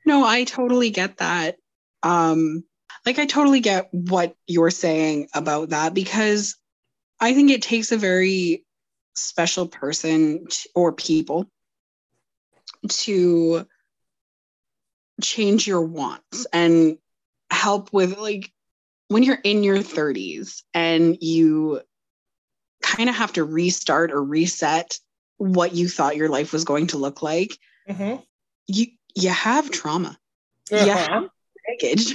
[0.06, 1.56] no, I totally get that.
[2.02, 2.64] Um,
[3.06, 6.56] like I totally get what you're saying about that because
[7.20, 8.64] I think it takes a very
[9.16, 11.46] special person to, or people
[12.88, 13.66] to
[15.22, 16.98] change your wants and
[17.50, 18.52] help with like
[19.08, 21.80] when you're in your 30s and you
[22.82, 24.98] kind of have to restart or reset
[25.36, 27.56] what you thought your life was going to look like
[27.88, 28.20] mm-hmm.
[28.66, 30.18] you you have trauma
[30.72, 30.84] uh-huh.
[30.84, 31.28] you have
[31.80, 32.12] baggage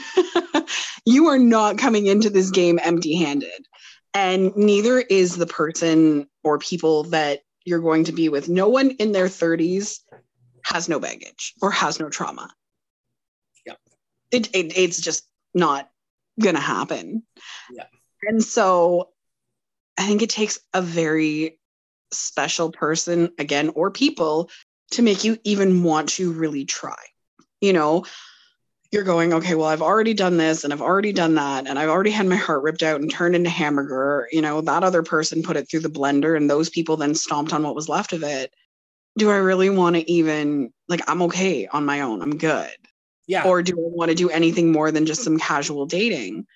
[1.06, 3.66] you are not coming into this game empty handed
[4.14, 8.50] and neither is the person or people that you're going to be with.
[8.50, 10.00] No one in their 30s
[10.64, 12.50] has no baggage or has no trauma.
[13.66, 13.74] Yeah.
[14.32, 15.90] It, it, it's just not
[16.40, 17.24] going to happen.
[17.72, 17.86] Yeah.
[18.24, 19.10] And so
[19.98, 21.60] I think it takes a very
[22.12, 24.50] special person, again, or people
[24.92, 26.98] to make you even want to really try.
[27.62, 28.06] You know,
[28.92, 31.90] you're going, okay, well, I've already done this and I've already done that, and I've
[31.90, 34.28] already had my heart ripped out and turned into hamburger.
[34.32, 37.54] You know, that other person put it through the blender and those people then stomped
[37.54, 38.54] on what was left of it.
[39.18, 42.72] Do I really want to even, like, I'm okay on my own, I'm good.
[43.28, 43.44] Yeah.
[43.44, 46.48] Or do I want to do anything more than just some casual dating?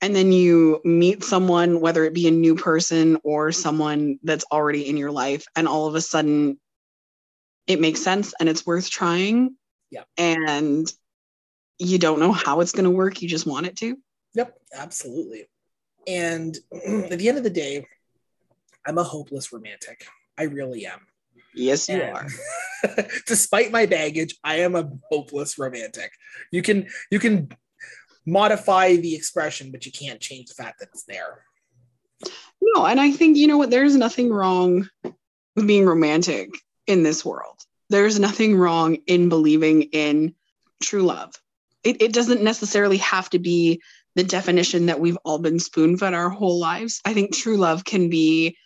[0.00, 4.88] And then you meet someone, whether it be a new person or someone that's already
[4.88, 6.58] in your life, and all of a sudden
[7.66, 9.56] it makes sense and it's worth trying.
[9.90, 10.04] Yeah.
[10.16, 10.90] And
[11.80, 13.22] you don't know how it's going to work.
[13.22, 13.96] You just want it to.
[14.34, 15.46] Yep, absolutely.
[16.06, 16.56] And
[17.10, 17.86] at the end of the day,
[18.86, 20.06] I'm a hopeless romantic.
[20.38, 21.00] I really am.
[21.54, 23.06] Yes, you and, are.
[23.26, 26.12] despite my baggage, I am a hopeless romantic.
[26.52, 27.48] You can you can
[28.24, 31.44] modify the expression, but you can't change the fact that it's there.
[32.62, 33.70] No, and I think you know what.
[33.70, 36.50] There's nothing wrong with being romantic
[36.86, 37.58] in this world.
[37.88, 40.34] There's nothing wrong in believing in
[40.80, 41.34] true love
[41.84, 43.80] it, it doesn't necessarily have to be
[44.16, 47.00] the definition that we've all been spoon fed our whole lives.
[47.04, 48.56] I think true love can be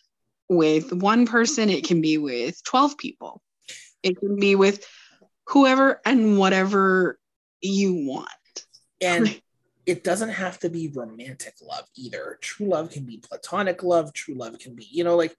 [0.48, 3.42] with one person, it can be with 12 people,
[4.02, 4.84] it can be with
[5.48, 7.18] whoever and whatever
[7.60, 8.28] you want.
[9.00, 9.40] And
[9.86, 12.38] it doesn't have to be romantic love either.
[12.40, 14.12] True love can be platonic love.
[14.14, 15.36] True love can be, you know, like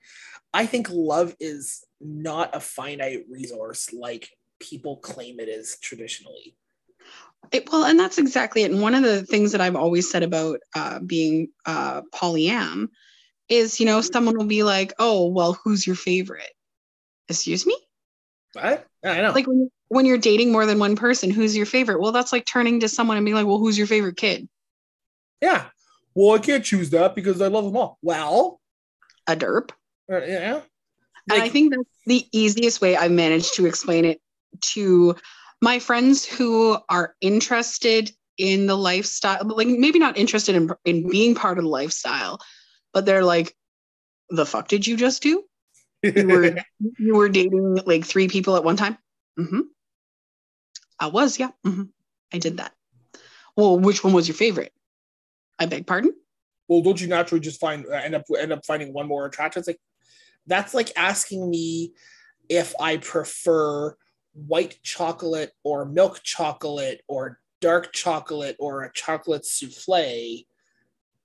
[0.54, 6.56] I think love is not a finite resource like people claim it is traditionally.
[7.52, 8.72] It, well, and that's exactly it.
[8.72, 12.90] And one of the things that I've always said about uh, being uh, polyam
[13.50, 16.52] is, you know, someone will be like, "Oh, well, who's your favorite?"
[17.30, 17.78] Excuse me.
[18.54, 18.86] What?
[19.04, 19.32] I know.
[19.32, 22.00] Like when, when you're dating more than one person, who's your favorite?
[22.00, 24.48] Well, that's like turning to someone and being like, "Well, who's your favorite kid?"
[25.42, 25.66] Yeah.
[26.14, 27.98] Well, I can't choose that because I love them all.
[28.02, 28.62] Well,
[29.28, 29.72] a derp.
[30.12, 30.54] Uh, yeah.
[30.54, 30.64] Like,
[31.30, 34.22] and I think that's the easiest way I've managed to explain it
[34.62, 35.16] to
[35.66, 41.34] my friends who are interested in the lifestyle, like maybe not interested in in being
[41.34, 42.40] part of the lifestyle,
[42.94, 43.56] but they're like,
[44.30, 45.44] the fuck did you just do?
[46.04, 46.56] You were
[47.00, 48.96] you were dating like three people at one time?
[49.40, 49.62] Mm-hmm.
[51.00, 51.50] I was, yeah.
[51.66, 51.86] Mm-hmm.
[52.32, 52.72] I did that.
[53.58, 54.72] Well, which one was your favorite?
[55.58, 56.14] I beg pardon?
[56.68, 59.62] well, don't you naturally just find end up end up finding one more attractive?
[59.62, 59.82] It's like
[60.46, 61.94] that's like asking me
[62.50, 63.96] if I prefer
[64.36, 70.46] white chocolate or milk chocolate or dark chocolate or a chocolate souffle.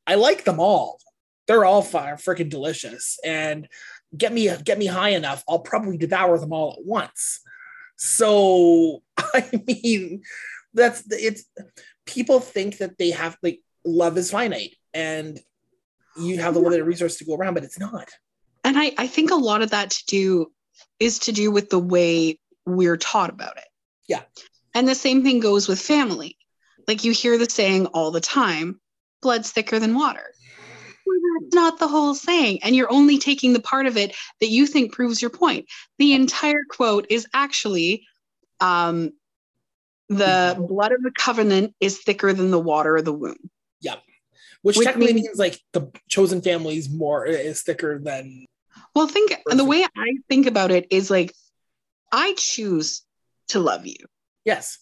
[0.06, 0.98] I like them all.
[1.46, 3.18] They're all fire, freaking delicious.
[3.24, 3.68] And
[4.16, 7.40] get me get me high enough, I'll probably devour them all at once.
[7.96, 10.22] So I mean,
[10.72, 11.44] that's it's
[12.06, 15.38] people think that they have like love is finite and
[16.16, 18.10] you have the limited resource to go around, but it's not.
[18.64, 20.52] And I, I think a lot of that to do
[20.98, 23.64] is to do with the way we're taught about it.
[24.08, 24.22] Yeah.
[24.74, 26.36] And the same thing goes with family.
[26.86, 28.80] Like you hear the saying all the time,
[29.22, 30.24] blood's thicker than water.
[31.40, 32.60] That's not the whole saying.
[32.62, 35.66] And you're only taking the part of it that you think proves your point.
[35.98, 38.06] The entire quote is actually
[38.60, 39.12] um,
[40.08, 43.50] the blood of the covenant is thicker than the water of the womb.
[43.80, 44.02] Yep.
[44.62, 48.44] Which, Which technically means, means, like the chosen family is more is thicker than
[48.94, 51.32] well think and the way I think about it is like
[52.12, 53.02] I choose
[53.48, 53.96] to love you.
[54.44, 54.78] Yes.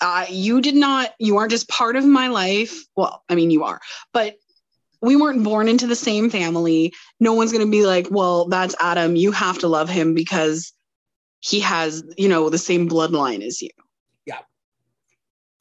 [0.00, 2.84] Uh, you did not you aren't just part of my life.
[2.96, 3.80] Well, I mean you are,
[4.12, 4.36] but
[5.00, 6.92] we weren't born into the same family.
[7.20, 9.16] No one's going to be like, well, that's Adam.
[9.16, 10.72] You have to love him because
[11.40, 13.70] he has, you know, the same bloodline as you.
[14.24, 14.38] Yeah.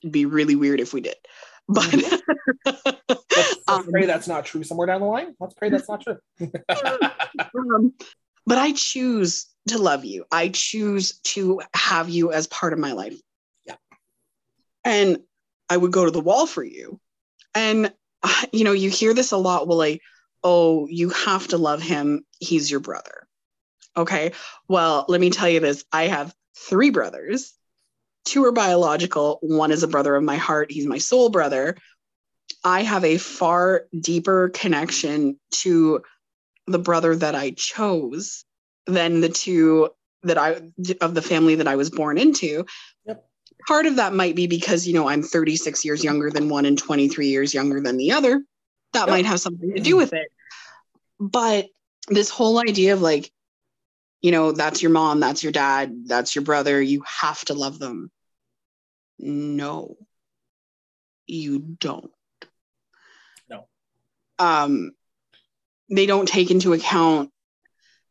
[0.01, 1.15] It'd be really weird if we did.
[1.67, 2.21] But let's,
[3.09, 5.33] let's um, pray that's not true somewhere down the line.
[5.39, 6.19] Let's pray that's not true.
[7.55, 7.91] um,
[8.45, 10.25] but I choose to love you.
[10.31, 13.19] I choose to have you as part of my life.
[13.65, 13.75] Yeah.
[14.83, 15.19] And
[15.69, 16.99] I would go to the wall for you.
[17.53, 17.91] And
[18.51, 19.67] you know, you hear this a lot.
[19.67, 20.01] Well, like,
[20.43, 22.25] oh, you have to love him.
[22.39, 23.27] He's your brother.
[23.97, 24.33] Okay.
[24.67, 25.83] Well, let me tell you this.
[25.91, 27.53] I have three brothers
[28.25, 31.77] two are biological, one is a brother of my heart, he's my soul brother.
[32.63, 36.01] I have a far deeper connection to
[36.67, 38.43] the brother that I chose
[38.87, 39.89] than the two
[40.23, 40.61] that I
[41.01, 42.65] of the family that I was born into.
[43.05, 43.25] Yep.
[43.67, 46.77] Part of that might be because, you know, I'm 36 years younger than one and
[46.77, 48.43] 23 years younger than the other.
[48.93, 49.09] That yep.
[49.09, 50.27] might have something to do with it.
[51.19, 51.67] But
[52.07, 53.31] this whole idea of like,
[54.21, 57.79] you know, that's your mom, that's your dad, that's your brother, you have to love
[57.79, 58.11] them.
[59.17, 59.95] No,
[61.27, 62.11] you don't.
[63.49, 63.67] No.
[64.39, 64.91] Um,
[65.89, 67.31] they don't take into account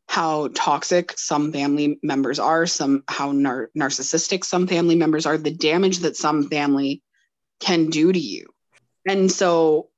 [0.08, 5.50] how toxic some family members are, some how nar- narcissistic some family members are, the
[5.50, 7.02] damage that some family
[7.60, 8.46] can do to you.
[9.06, 9.88] And so,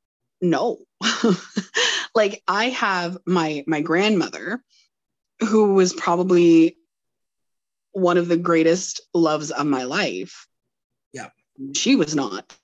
[0.40, 0.79] no.
[2.14, 4.62] like I have my my grandmother
[5.40, 6.79] who was probably
[7.92, 10.47] one of the greatest loves of my life
[11.12, 11.29] Yeah.
[11.75, 12.55] she was not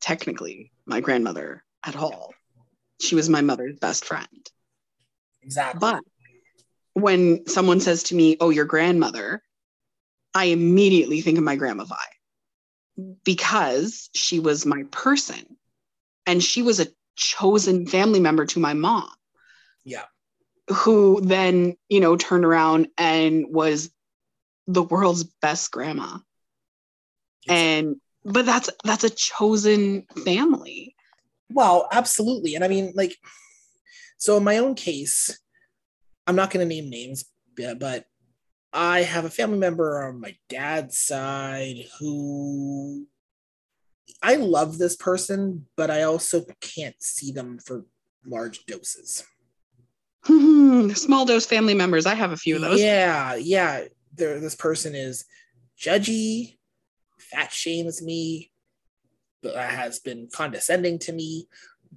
[0.00, 2.34] technically my grandmother at all.
[3.00, 4.50] She was my mother's best friend.
[5.42, 5.78] Exactly.
[5.80, 6.02] But
[6.94, 9.42] when someone says to me, Oh, your grandmother,
[10.34, 11.96] I immediately think of my grandma Vi
[13.24, 15.44] because she was my person
[16.26, 19.10] and she was a chosen family member to my mom.
[19.84, 20.04] Yeah.
[20.70, 23.90] Who then, you know, turned around and was
[24.66, 26.18] the world's best grandma.
[27.48, 30.94] And but that's that's a chosen family
[31.50, 33.16] well absolutely and i mean like
[34.16, 35.38] so in my own case
[36.26, 37.24] i'm not going to name names
[37.56, 38.04] but
[38.72, 43.06] i have a family member on my dad's side who
[44.22, 47.84] i love this person but i also can't see them for
[48.26, 49.24] large doses.
[50.26, 52.06] Small dose family members.
[52.06, 52.80] I have a few of those.
[52.80, 53.84] Yeah yeah.
[54.14, 55.24] There this person is
[55.78, 56.56] judgy
[57.18, 58.50] fat shames me,
[59.42, 61.48] but has been condescending to me.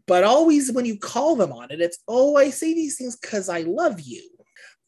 [0.05, 3.49] But always when you call them on it, it's oh, I say these things because
[3.49, 4.29] I love you.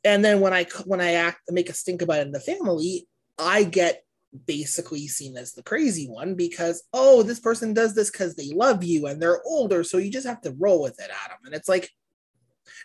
[0.03, 3.07] And then when I when I act make a stink about it in the family,
[3.37, 4.03] I get
[4.45, 8.83] basically seen as the crazy one because oh, this person does this because they love
[8.83, 11.37] you and they're older, so you just have to roll with it, Adam.
[11.45, 11.89] And it's like,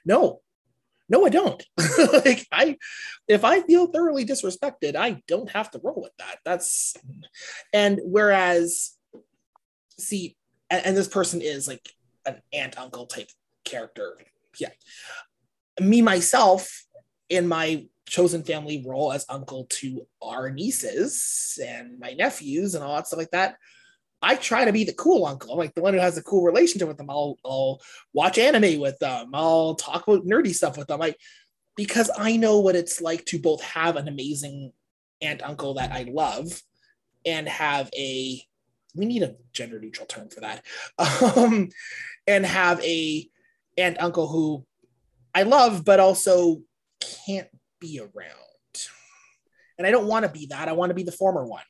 [0.05, 0.41] no,
[1.09, 1.63] no, I don't.
[2.25, 2.79] like I
[3.29, 6.39] if I feel thoroughly disrespected, I don't have to roll with that.
[6.45, 6.95] That's
[7.73, 8.93] and whereas
[9.99, 10.37] see,
[10.71, 11.89] and, and this person is like
[12.27, 13.29] an aunt uncle type
[13.65, 14.19] character.
[14.59, 14.71] Yeah.
[15.81, 16.85] Me myself
[17.29, 22.97] in my chosen family role as uncle to our nieces and my nephews and all
[22.97, 23.57] that stuff like that.
[24.23, 25.53] I try to be the cool uncle.
[25.53, 27.11] I'm like the one who has a cool relationship with them.
[27.11, 27.81] I'll I'll
[28.13, 29.31] watch anime with them.
[29.35, 31.01] I'll talk about nerdy stuff with them.
[31.01, 31.19] Like
[31.77, 34.73] because I know what it's like to both have an amazing
[35.21, 36.63] aunt uncle that I love
[37.27, 38.43] and have a
[38.95, 40.63] we need a gender neutral term for that.
[41.37, 41.71] Um,
[42.27, 43.29] and have a
[43.77, 44.65] aunt uncle who
[45.35, 46.63] I love but also
[47.27, 47.49] can't
[47.81, 48.31] be around.
[49.77, 50.69] And I don't want to be that.
[50.69, 51.65] I want to be the former one.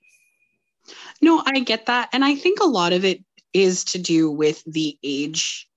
[1.22, 2.10] No, I get that.
[2.12, 5.68] And I think a lot of it is to do with the age.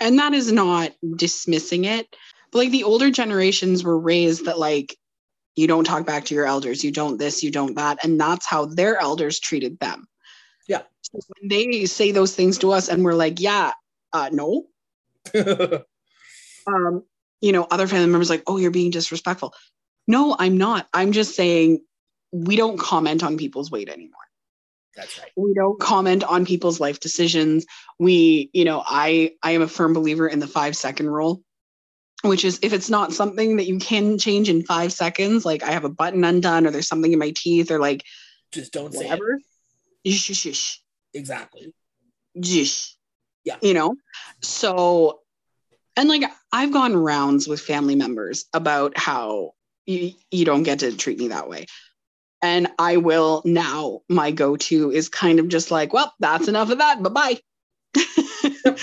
[0.00, 2.06] And that is not dismissing it.
[2.50, 4.96] But like the older generations were raised that, like,
[5.56, 8.02] you don't talk back to your elders, you don't this, you don't that.
[8.02, 10.06] And that's how their elders treated them.
[10.70, 10.82] Yeah.
[11.02, 13.72] So when they say those things to us and we're like, yeah,
[14.12, 14.66] uh, no.
[15.34, 17.02] um,
[17.40, 19.52] you know, other family members like, oh, you're being disrespectful.
[20.06, 20.86] No, I'm not.
[20.94, 21.80] I'm just saying
[22.30, 24.14] we don't comment on people's weight anymore.
[24.94, 25.32] That's right.
[25.36, 27.66] We don't comment on people's life decisions.
[27.98, 31.42] We, you know, I I am a firm believer in the 5 second rule,
[32.22, 35.72] which is if it's not something that you can change in 5 seconds, like I
[35.72, 38.04] have a button undone or there's something in my teeth or like
[38.52, 39.32] just don't say whatever.
[39.32, 39.42] it.
[41.14, 41.72] Exactly.
[43.44, 43.56] Yeah.
[43.62, 43.94] You know?
[44.40, 45.20] So
[45.96, 49.52] and like I've gone rounds with family members about how
[49.86, 51.66] you, you don't get to treat me that way.
[52.42, 56.70] And I will now, my go to is kind of just like, well, that's enough
[56.70, 57.02] of that.
[57.02, 57.38] Bye
[57.94, 58.74] bye.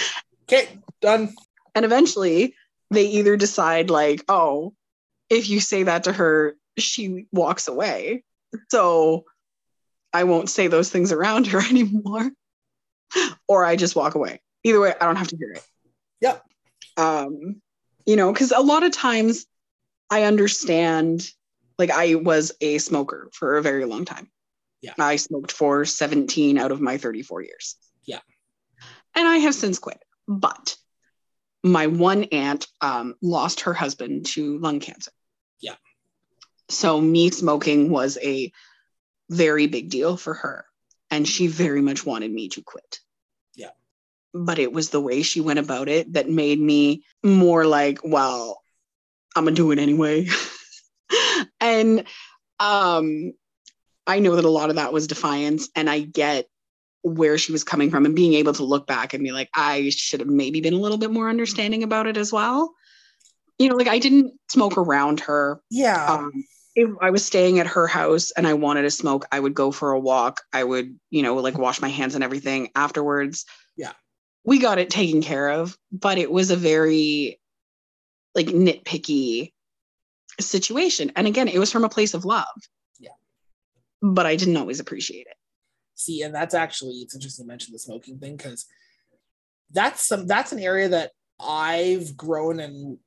[0.49, 0.69] Okay,
[1.01, 1.35] done.
[1.75, 2.55] and eventually
[2.89, 4.73] they either decide, like, oh,
[5.29, 8.23] if you say that to her, she walks away.
[8.71, 9.25] So
[10.17, 12.31] I won't say those things around her anymore.
[13.47, 14.41] or I just walk away.
[14.63, 15.63] Either way, I don't have to hear it.
[16.21, 16.43] Yep.
[16.97, 17.61] Um,
[18.07, 19.45] you know, because a lot of times
[20.09, 21.29] I understand
[21.77, 24.31] like I was a smoker for a very long time.
[24.81, 24.93] Yeah.
[24.97, 27.75] I smoked for 17 out of my 34 years.
[28.03, 28.19] Yeah.
[29.13, 30.01] And I have since quit.
[30.27, 30.75] But
[31.63, 35.11] my one aunt um, lost her husband to lung cancer.
[35.59, 35.75] Yeah.
[36.69, 38.51] So me smoking was a
[39.29, 40.65] very big deal for her.
[41.09, 42.99] And she very much wanted me to quit.
[43.55, 43.71] Yeah.
[44.33, 48.61] But it was the way she went about it that made me more like, well,
[49.35, 50.27] I'm gonna do it anyway.
[51.61, 52.03] and
[52.59, 53.33] um
[54.05, 56.47] I know that a lot of that was defiance and I get
[57.03, 59.89] where she was coming from and being able to look back and be like, I
[59.89, 62.73] should have maybe been a little bit more understanding about it as well.
[63.59, 65.61] You know, like I didn't smoke around her.
[65.69, 66.05] Yeah.
[66.05, 66.31] Um,
[66.77, 69.71] if I was staying at her house and I wanted to smoke, I would go
[69.71, 70.41] for a walk.
[70.53, 73.45] I would, you know, like wash my hands and everything afterwards.
[73.75, 73.93] Yeah.
[74.45, 77.39] We got it taken care of, but it was a very
[78.35, 79.53] like nitpicky
[80.39, 81.11] situation.
[81.15, 82.45] And again, it was from a place of love.
[82.99, 83.09] Yeah.
[84.03, 85.35] But I didn't always appreciate it.
[85.95, 88.67] See, and that's actually it's interesting to mention the smoking thing because
[89.71, 91.09] that's some that's an area that
[91.39, 92.99] I've grown and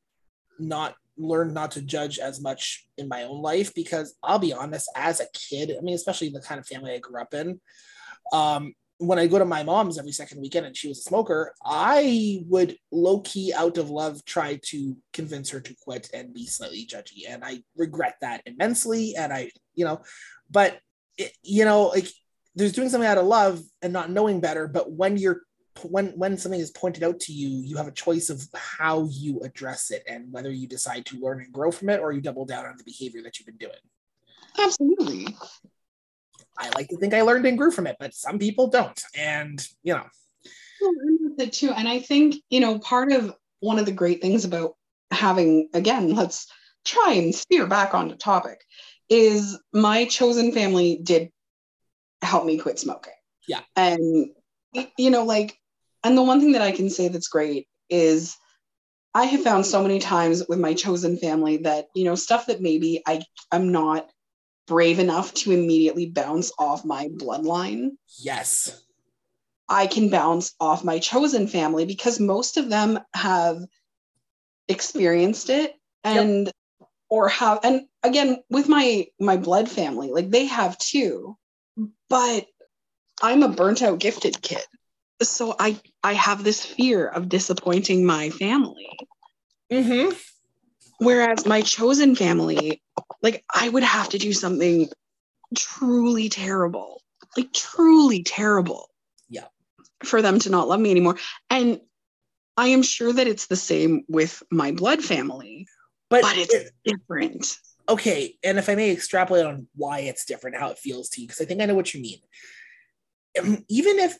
[0.58, 4.90] not learned not to judge as much in my own life because I'll be honest,
[4.96, 7.60] as a kid, I mean, especially the kind of family I grew up in,
[8.32, 11.54] um, when I go to my mom's every second weekend and she was a smoker,
[11.64, 16.46] I would low key out of love try to convince her to quit and be
[16.46, 17.22] slightly judgy.
[17.26, 19.14] And I regret that immensely.
[19.16, 20.02] And I, you know,
[20.50, 20.78] but,
[21.16, 22.08] it, you know, like
[22.54, 24.68] there's doing something out of love and not knowing better.
[24.68, 25.42] But when you're,
[25.82, 29.40] when when something is pointed out to you, you have a choice of how you
[29.40, 32.44] address it and whether you decide to learn and grow from it or you double
[32.44, 33.72] down on the behavior that you've been doing.
[34.58, 35.36] Absolutely.
[36.58, 39.00] I like to think I learned and grew from it, but some people don't.
[39.16, 40.06] And, you know.
[41.38, 41.70] It too.
[41.70, 44.74] And I think, you know, part of one of the great things about
[45.10, 46.46] having, again, let's
[46.84, 48.60] try and steer back onto topic,
[49.08, 51.30] is my chosen family did
[52.22, 53.14] help me quit smoking.
[53.46, 53.60] Yeah.
[53.76, 54.30] And,
[54.96, 55.56] you know, like,
[56.04, 58.36] and the one thing that I can say that's great is
[59.14, 62.60] I have found so many times with my chosen family that, you know, stuff that
[62.60, 64.08] maybe I, I'm not
[64.66, 67.90] brave enough to immediately bounce off my bloodline.
[68.18, 68.82] Yes.
[69.68, 73.64] I can bounce off my chosen family because most of them have
[74.68, 75.74] experienced it
[76.04, 76.54] and yep.
[77.08, 81.36] or have and again with my my blood family like they have too
[82.08, 82.46] but
[83.22, 84.62] i'm a burnt out gifted kid
[85.22, 88.88] so i i have this fear of disappointing my family
[89.70, 90.14] mm-hmm.
[90.98, 92.80] whereas my chosen family
[93.22, 94.88] like I would have to do something
[95.56, 97.02] truly terrible,
[97.36, 98.88] like truly terrible.
[99.28, 99.46] Yeah.
[100.04, 101.16] For them to not love me anymore.
[101.48, 101.80] And
[102.56, 105.66] I am sure that it's the same with my blood family,
[106.08, 107.56] but, but it's it, different.
[107.88, 108.36] Okay.
[108.42, 111.40] And if I may extrapolate on why it's different, how it feels to you, because
[111.40, 112.18] I think I know what you mean.
[113.68, 114.16] even if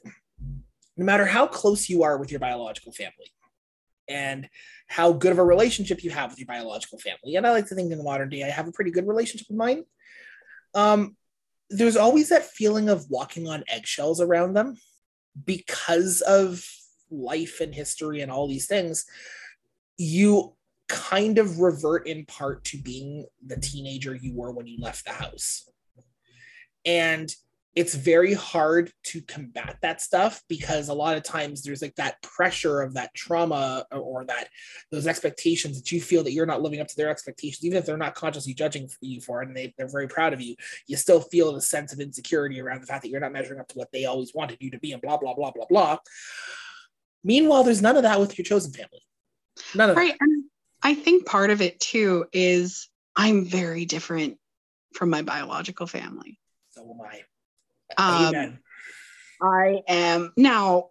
[0.97, 3.33] no matter how close you are with your biological family
[4.09, 4.49] and
[4.89, 7.75] how good of a relationship you have with your biological family and i like to
[7.75, 9.85] think in the modern day i have a pretty good relationship with mine
[10.75, 11.17] um,
[11.71, 14.77] there's always that feeling of walking on eggshells around them
[15.45, 16.65] because of
[17.11, 19.07] life and history and all these things.
[19.97, 20.55] You
[20.89, 25.13] kind of revert in part to being the teenager you were when you left the
[25.13, 25.69] house.
[26.85, 27.33] And
[27.77, 32.21] it's very hard to combat that stuff because a lot of times there's like that
[32.21, 34.49] pressure of that trauma or, that
[34.91, 37.87] those expectations that you feel that you're not living up to their expectations even if
[37.87, 40.55] they're not consciously judging you for it and they, they're very proud of you
[40.87, 43.69] you still feel a sense of insecurity around the fact that you're not measuring up
[43.69, 45.97] to what they always wanted you to be and blah blah blah blah blah.
[47.25, 49.03] Meanwhile there's none of that with your chosen family.
[49.75, 50.21] None of right that.
[50.21, 50.45] and
[50.83, 54.39] i think part of it too is i'm very different
[54.95, 56.39] from my biological family.
[56.71, 57.23] So am i
[57.97, 58.59] um,
[59.43, 60.89] I am now.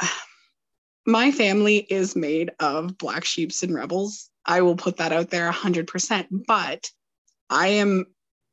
[1.06, 4.28] My family is made of black sheeps and rebels.
[4.44, 6.26] I will put that out there 100%.
[6.46, 6.90] But
[7.48, 8.04] I am,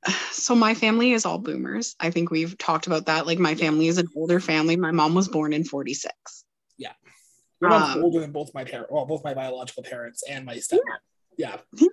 [0.31, 1.95] so my family is all boomers.
[1.99, 3.27] I think we've talked about that.
[3.27, 4.77] Like my family is an older family.
[4.77, 6.13] My mom was born in 46.
[6.77, 6.93] Yeah.
[7.59, 10.55] Your mom's Um, older than both my parents, well, both my biological parents and my
[10.55, 10.79] stepmom.
[11.37, 11.57] Yeah.
[11.73, 11.89] Yeah.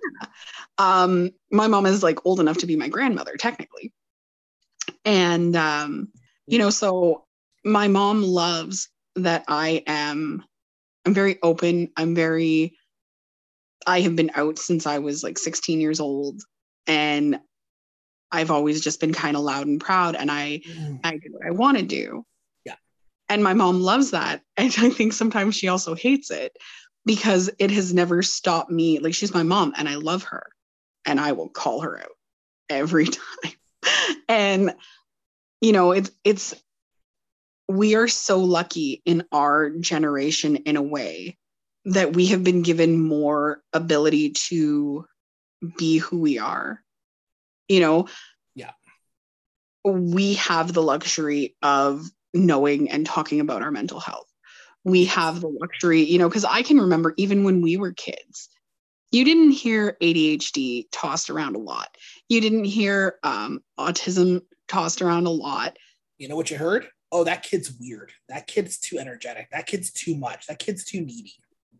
[0.77, 3.91] Um, my mom is like old enough to be my grandmother, technically.
[5.05, 6.09] And, um,
[6.47, 7.25] you know, so
[7.63, 10.43] my mom loves that I am,
[11.05, 11.91] I'm very open.
[11.97, 12.77] I'm very,
[13.85, 16.41] I have been out since I was like 16 years old.
[16.87, 17.39] And
[18.31, 20.15] I've always just been kind of loud and proud.
[20.15, 20.61] And I,
[21.03, 22.25] I do what I want to do.
[22.65, 22.75] Yeah.
[23.29, 24.41] And my mom loves that.
[24.57, 26.57] And I think sometimes she also hates it
[27.05, 28.99] because it has never stopped me.
[28.99, 30.47] Like she's my mom and I love her
[31.05, 32.15] and I will call her out
[32.69, 33.53] every time.
[34.27, 34.73] and
[35.63, 36.53] you know, it's it's
[37.69, 41.37] we are so lucky in our generation in a way
[41.85, 45.05] that we have been given more ability to
[45.77, 46.81] be who we are.
[47.69, 48.07] You know,
[48.55, 48.71] Yeah.
[49.85, 54.27] We have the luxury of knowing and talking about our mental health.
[54.83, 58.49] We have the luxury, you know, because I can remember even when we were kids,
[59.11, 61.87] you didn't hear ADHD tossed around a lot.
[62.27, 65.77] You didn't hear um, autism tossed around a lot.
[66.17, 66.87] You know what you heard?
[67.11, 68.11] Oh, that kid's weird.
[68.29, 69.49] That kid's too energetic.
[69.51, 70.47] That kid's too much.
[70.47, 71.33] That kid's too needy.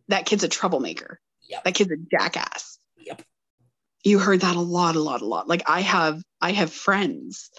[0.08, 1.20] That kid's a troublemaker.
[1.48, 1.64] Yep.
[1.64, 2.78] That kid's a jackass.
[2.98, 3.22] Yep.
[4.04, 5.48] You heard that a lot, a lot, a lot.
[5.48, 7.50] Like I have, I have friends,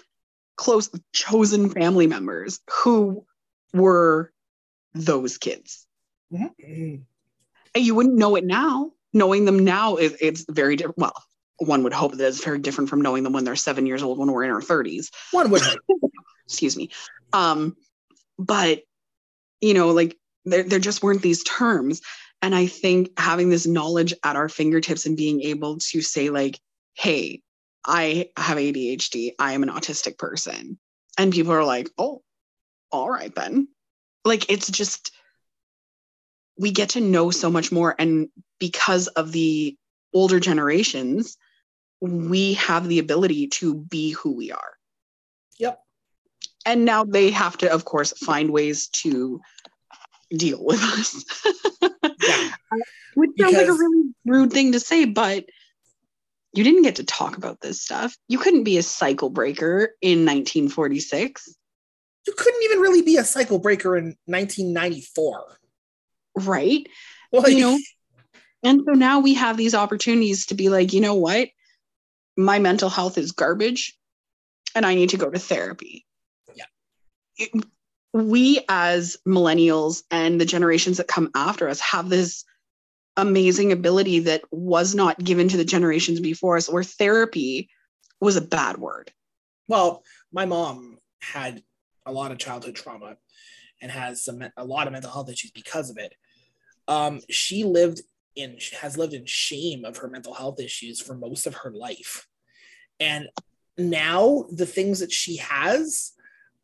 [0.56, 3.26] close chosen family members who
[3.74, 4.32] were
[4.94, 5.86] those kids.
[6.32, 7.04] Mhm.
[7.74, 8.92] And you wouldn't know it now.
[9.12, 10.98] Knowing them now is it's very different.
[10.98, 11.22] Well,
[11.58, 14.18] one would hope that it's very different from knowing them when they're seven years old
[14.18, 15.08] when we're in our 30s.
[15.32, 15.62] One would
[16.46, 16.90] excuse me.
[17.32, 17.76] Um
[18.38, 18.82] but
[19.60, 22.02] you know like there, there just weren't these terms.
[22.42, 26.60] And i think having this knowledge at our fingertips and being able to say like
[26.94, 27.40] hey
[27.84, 30.78] i have adhd i am an autistic person.
[31.18, 32.22] And people are like oh
[32.90, 33.68] all right then.
[34.24, 35.12] Like it's just
[36.58, 37.94] we get to know so much more.
[37.98, 38.28] And
[38.58, 39.76] because of the
[40.14, 41.36] older generations
[42.00, 44.72] we have the ability to be who we are.
[45.58, 45.80] Yep.
[46.66, 49.40] and now they have to of course find ways to
[50.36, 51.24] deal with us.
[52.22, 52.48] Yeah.
[53.14, 55.44] which sounds like a really rude thing to say but
[56.54, 58.16] you didn't get to talk about this stuff.
[58.28, 61.54] You couldn't be a cycle breaker in 1946
[62.26, 65.58] You couldn't even really be a cycle breaker in 1994.
[66.36, 66.86] right?
[67.32, 67.78] Like, you know?
[68.62, 71.48] And so now we have these opportunities to be like you know what
[72.36, 73.96] my mental health is garbage
[74.74, 76.06] and i need to go to therapy
[76.54, 76.64] Yeah.
[77.38, 77.64] It-
[78.12, 82.44] we as millennials and the generations that come after us have this
[83.18, 87.68] amazing ability that was not given to the generations before us where therapy
[88.20, 89.12] was a bad word
[89.68, 91.62] well, my mom had
[92.06, 93.16] a lot of childhood trauma
[93.82, 96.14] and has some a lot of mental health issues because of it.
[96.86, 98.00] Um, she lived
[98.36, 102.26] in has lived in shame of her mental health issues for most of her life,
[103.00, 103.28] and
[103.78, 106.12] now the things that she has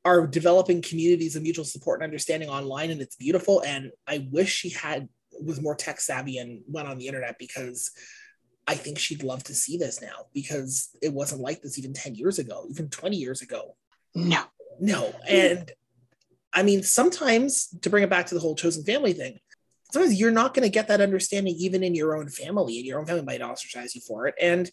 [0.04, 3.62] are developing communities of mutual support and understanding online, and it's beautiful.
[3.62, 5.08] And I wish she had
[5.40, 7.90] was more tech savvy and went on the internet because
[8.66, 12.14] I think she'd love to see this now because it wasn't like this even 10
[12.14, 13.76] years ago, even 20 years ago.
[14.14, 14.42] no
[14.80, 15.12] No.
[15.28, 15.70] And
[16.52, 19.38] I mean, sometimes to bring it back to the whole chosen family thing,
[19.92, 22.98] sometimes you're not going to get that understanding even in your own family, and your
[22.98, 24.34] own family might ostracize you for it.
[24.40, 24.70] And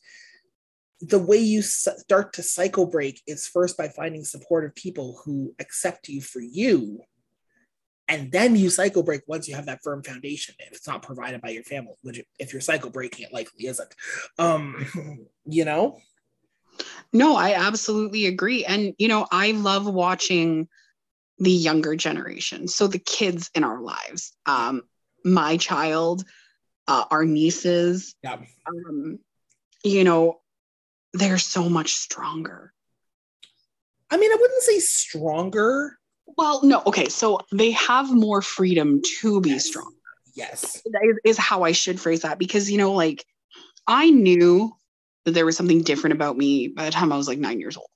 [1.01, 6.09] the way you start to cycle break is first by finding supportive people who accept
[6.09, 7.01] you for you.
[8.07, 11.41] And then you cycle break once you have that firm foundation if it's not provided
[11.41, 13.93] by your family which if you're cycle breaking it likely isn't.
[14.37, 15.99] Um you know?
[17.13, 18.65] No i absolutely agree.
[18.65, 20.67] And you know i love watching
[21.37, 24.35] the younger generation so the kids in our lives.
[24.47, 24.81] Um
[25.23, 26.23] my child
[26.87, 29.19] uh, our nieces yeah um,
[29.83, 30.39] you know
[31.13, 32.73] they're so much stronger
[34.11, 35.99] i mean i wouldn't say stronger
[36.37, 37.09] well, no, okay.
[37.09, 39.65] So they have more freedom to be yes.
[39.65, 39.93] strong.
[40.35, 40.81] Yes.
[40.85, 43.25] That is, is how I should phrase that because, you know, like
[43.87, 44.71] I knew
[45.25, 47.77] that there was something different about me by the time I was like nine years
[47.77, 47.89] old.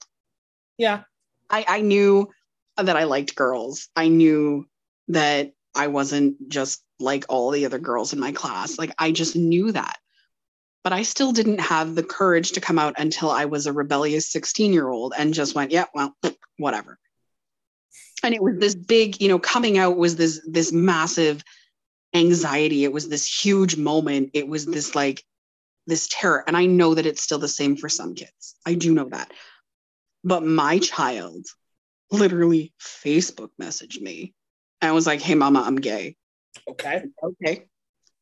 [0.78, 1.04] Yeah.
[1.50, 2.30] I, I knew
[2.78, 3.88] that I liked girls.
[3.96, 4.68] I knew
[5.08, 8.78] that I wasn't just like all the other girls in my class.
[8.78, 9.97] Like I just knew that.
[10.84, 14.30] But I still didn't have the courage to come out until I was a rebellious
[14.32, 16.16] 16 year old and just went, yeah, well,
[16.58, 16.97] whatever.
[18.24, 21.43] And it was this big you know coming out was this this massive
[22.14, 22.84] anxiety.
[22.84, 24.32] It was this huge moment.
[24.34, 25.24] It was this like
[25.88, 26.43] this terror.
[26.47, 28.56] And i know that it's still the same for some kids.
[28.66, 29.32] I do know that.
[30.24, 31.45] But my child
[32.12, 34.34] literally facebook messaged me.
[34.82, 36.16] And was like hey mama i'm gay
[36.68, 37.66] okay okay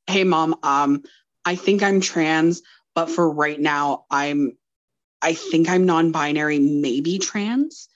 [0.07, 1.03] hey mom um
[1.45, 2.61] i think i'm trans
[2.95, 4.57] but for right now i'm
[5.21, 7.89] i think i'm non-binary maybe trans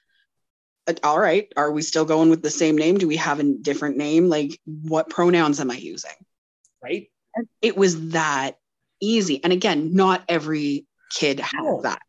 [0.88, 2.98] uh, all right, are we still going with the same name?
[2.98, 4.30] Do we have a different name?
[4.30, 6.12] Like, what pronouns am I using?
[6.82, 7.10] Right.
[7.62, 8.58] It was that
[9.02, 9.44] easy.
[9.44, 11.82] And again, not every kid has no.
[11.82, 12.02] that.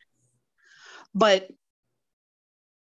[1.15, 1.49] But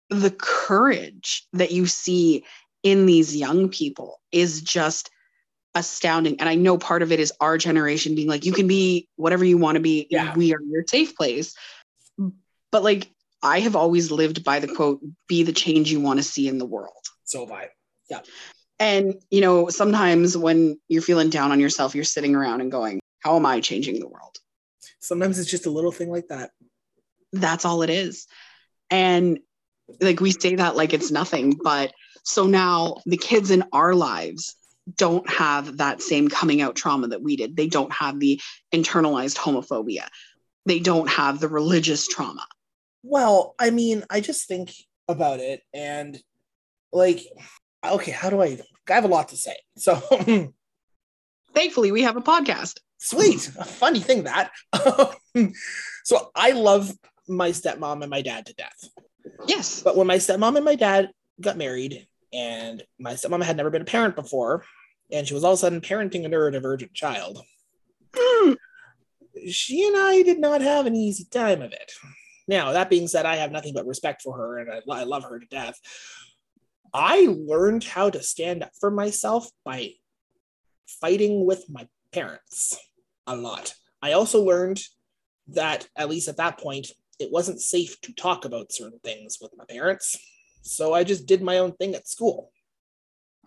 [0.09, 2.45] the courage that you see
[2.83, 5.09] in these young people is just
[5.73, 6.39] astounding.
[6.39, 9.45] And I know part of it is our generation being like, you can be whatever
[9.45, 10.07] you want to be.
[10.09, 10.35] Yeah.
[10.35, 11.55] We are your safe place.
[12.71, 13.09] But like
[13.41, 16.57] I have always lived by the quote, be the change you want to see in
[16.57, 17.05] the world.
[17.23, 17.69] So have I.
[18.09, 18.19] Yeah.
[18.79, 22.99] And, you know, sometimes when you're feeling down on yourself, you're sitting around and going,
[23.19, 24.37] how am I changing the world?
[24.99, 26.51] Sometimes it's just a little thing like that.
[27.31, 28.27] That's all it is.
[28.89, 29.39] And
[30.01, 31.93] like we say that like it's nothing, but
[32.23, 34.55] so now the kids in our lives
[34.95, 37.55] don't have that same coming out trauma that we did.
[37.55, 38.39] They don't have the
[38.73, 40.07] internalized homophobia.
[40.65, 42.45] They don't have the religious trauma
[43.03, 44.73] well, I mean, I just think
[45.07, 46.19] about it and
[46.91, 47.21] like,
[47.85, 48.59] okay, how do I?
[48.89, 49.55] I have a lot to say.
[49.77, 49.95] So,
[51.53, 52.79] thankfully, we have a podcast.
[52.97, 53.49] Sweet.
[53.57, 54.51] A funny thing that.
[56.03, 56.91] so, I love
[57.27, 58.89] my stepmom and my dad to death.
[59.47, 59.81] Yes.
[59.81, 63.81] But when my stepmom and my dad got married, and my stepmom had never been
[63.81, 64.65] a parent before,
[65.11, 67.43] and she was all of a sudden parenting a neurodivergent child,
[68.13, 68.55] mm.
[69.49, 71.91] she and I did not have an easy time of it.
[72.47, 75.23] Now, that being said, I have nothing but respect for her and I, I love
[75.23, 75.79] her to death.
[76.93, 79.93] I learned how to stand up for myself by
[80.99, 82.77] fighting with my parents
[83.27, 83.73] a lot.
[84.01, 84.81] I also learned
[85.49, 86.87] that, at least at that point,
[87.19, 90.17] it wasn't safe to talk about certain things with my parents.
[90.63, 92.51] So I just did my own thing at school.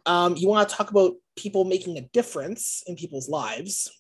[0.06, 3.90] Um, you want to talk about people making a difference in people's lives?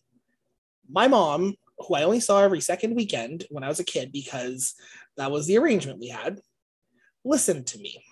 [0.88, 4.74] My mom who I only saw every second weekend when I was a kid because
[5.16, 6.40] that was the arrangement we had,
[7.24, 8.02] listened to me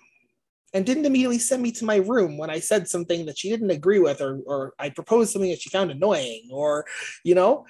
[0.73, 3.69] and didn't immediately send me to my room when I said something that she didn't
[3.69, 6.85] agree with or, or I proposed something that she found annoying or,
[7.23, 7.65] you know,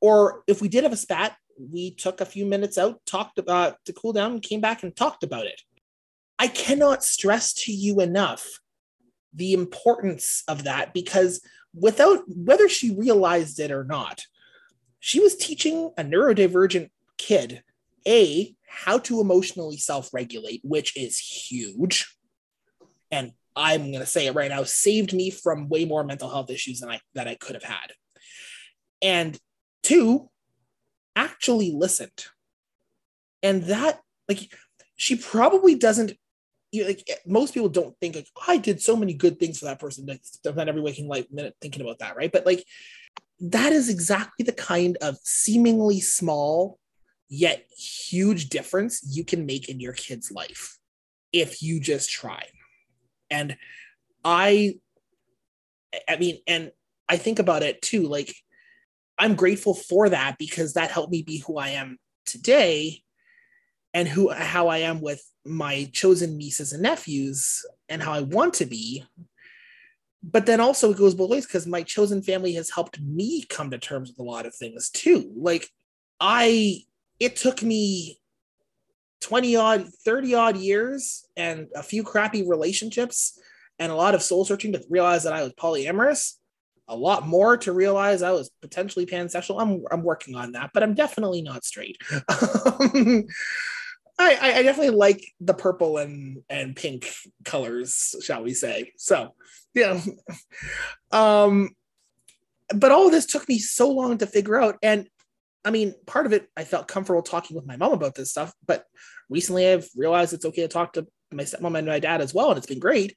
[0.00, 3.76] or if we did have a spat, we took a few minutes out, talked about
[3.84, 5.60] to cool down, came back and talked about it.
[6.38, 8.60] I cannot stress to you enough
[9.34, 11.40] the importance of that because
[11.74, 14.22] without whether she realized it or not,
[15.00, 17.62] she was teaching a neurodivergent kid
[18.06, 22.16] a how to emotionally self-regulate which is huge.
[23.10, 26.50] And i'm going to say it right now saved me from way more mental health
[26.50, 27.92] issues than i that i could have had.
[29.00, 29.38] And
[29.82, 30.30] two
[31.14, 32.26] actually listened.
[33.42, 34.52] And that like
[34.96, 36.12] she probably doesn't
[36.74, 39.38] you know, like eh, most people don't think like oh, I did so many good
[39.38, 40.06] things for that person.
[40.06, 42.32] Like spend every waking like minute thinking about that, right?
[42.32, 42.64] But like
[43.40, 46.78] that is exactly the kind of seemingly small
[47.28, 50.78] yet huge difference you can make in your kid's life
[51.32, 52.44] if you just try.
[53.30, 53.56] And
[54.24, 54.78] I,
[56.08, 56.70] I mean, and
[57.08, 58.02] I think about it too.
[58.02, 58.34] Like,
[59.18, 63.03] I'm grateful for that because that helped me be who I am today
[63.94, 68.54] and who how I am with my chosen nieces and nephews and how I want
[68.54, 69.04] to be
[70.24, 73.70] but then also it goes both ways because my chosen family has helped me come
[73.70, 75.30] to terms with a lot of things too.
[75.36, 75.68] Like
[76.18, 76.80] I
[77.20, 78.20] it took me
[79.20, 83.38] 20 odd, 30 odd years and a few crappy relationships
[83.78, 86.34] and a lot of soul searching to realize that I was polyamorous.
[86.88, 89.60] A lot more to realize I was potentially pansexual.
[89.60, 91.98] I'm, I'm working on that, but I'm definitely not straight.
[92.28, 93.26] Um,
[94.18, 97.12] I, I definitely like the purple and, and pink
[97.44, 98.92] colors, shall we say.
[98.96, 99.34] So,
[99.74, 100.00] yeah.
[101.12, 101.70] Um,
[102.74, 104.78] but all this took me so long to figure out.
[104.82, 105.08] And
[105.64, 108.52] I mean, part of it, I felt comfortable talking with my mom about this stuff,
[108.66, 108.84] but
[109.30, 112.50] recently I've realized it's okay to talk to my stepmom and my dad as well,
[112.50, 113.14] and it's been great.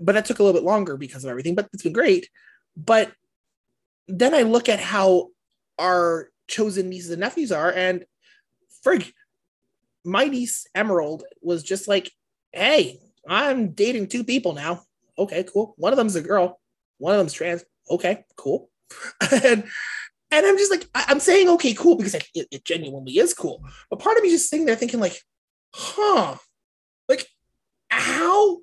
[0.00, 2.28] But that took a little bit longer because of everything, but it's been great.
[2.76, 3.12] But
[4.08, 5.28] then I look at how
[5.78, 8.04] our chosen nieces and nephews are, and
[8.84, 9.12] frig,
[10.06, 12.10] niece Emerald was just like,
[12.52, 12.98] hey,
[13.28, 14.82] I'm dating two people now.
[15.18, 15.74] Okay, cool.
[15.76, 16.60] One of them's a girl,
[16.98, 17.64] one of them's trans.
[17.90, 18.70] Okay, cool.
[19.42, 19.64] and
[20.30, 23.64] and I'm just like, I'm saying okay, cool because it, it genuinely is cool.
[23.90, 25.20] But part of me just sitting there thinking like,
[25.72, 26.36] huh,
[27.08, 27.26] like
[27.88, 28.58] how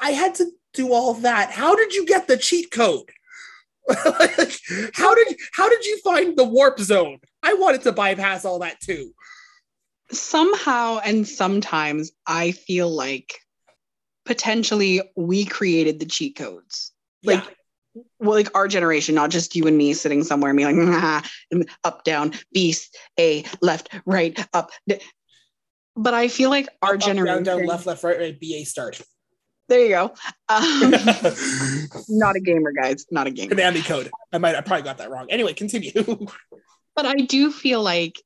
[0.00, 1.50] I had to do all that.
[1.50, 3.10] How did you get the cheat code?
[3.88, 4.58] like,
[4.94, 7.18] how did how did you find the warp zone?
[7.42, 9.14] I wanted to bypass all that too.
[10.10, 13.38] Somehow and sometimes I feel like
[14.24, 16.92] potentially we created the cheat codes.
[17.24, 17.50] Like yeah
[18.18, 22.04] well, like our generation, not just you and me sitting somewhere and being like, up,
[22.04, 24.70] down, beast, A, left, right, up.
[25.96, 27.42] But I feel like our up, generation.
[27.42, 29.00] Down, down, left, left, right, right, B, A, start.
[29.68, 30.14] There you go.
[30.48, 30.90] Um,
[32.08, 33.04] not a gamer, guys.
[33.10, 33.50] Not a gamer.
[33.50, 34.10] Command code.
[34.32, 35.26] I might, I probably got that wrong.
[35.28, 35.92] Anyway, continue.
[36.96, 38.16] but I do feel like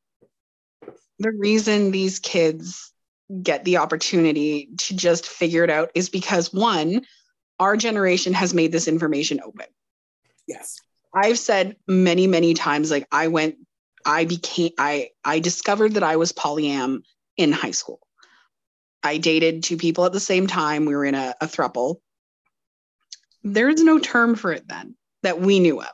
[1.23, 2.93] the reason these kids
[3.43, 7.07] get the opportunity to just figure it out is because one,
[7.59, 9.66] our generation has made this information open.
[10.47, 10.77] Yes.
[11.14, 13.57] I've said many, many times, like I went,
[14.05, 17.03] I became, I, I discovered that I was polyam
[17.37, 18.01] in high school.
[19.03, 20.85] I dated two people at the same time.
[20.85, 21.97] We were in a, a thruple.
[23.43, 25.93] There's no term for it then that we knew of.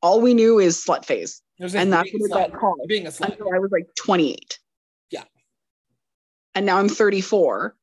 [0.00, 1.41] All we knew is slut phase.
[1.62, 2.80] And that's what it got called.
[2.88, 3.32] Being a slut.
[3.32, 4.58] Until I was like 28.
[5.10, 5.24] Yeah.
[6.54, 7.76] And now I'm 34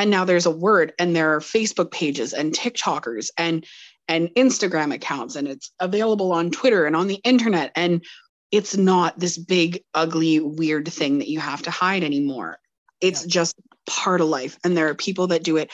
[0.00, 3.66] and now there's a word and there are facebook pages and tiktokers and
[4.08, 8.04] and instagram accounts and it's available on twitter and on the internet and
[8.50, 12.58] it's not this big ugly weird thing that you have to hide anymore
[13.00, 13.28] it's yeah.
[13.28, 13.56] just
[13.86, 15.70] part of life and there are people that do it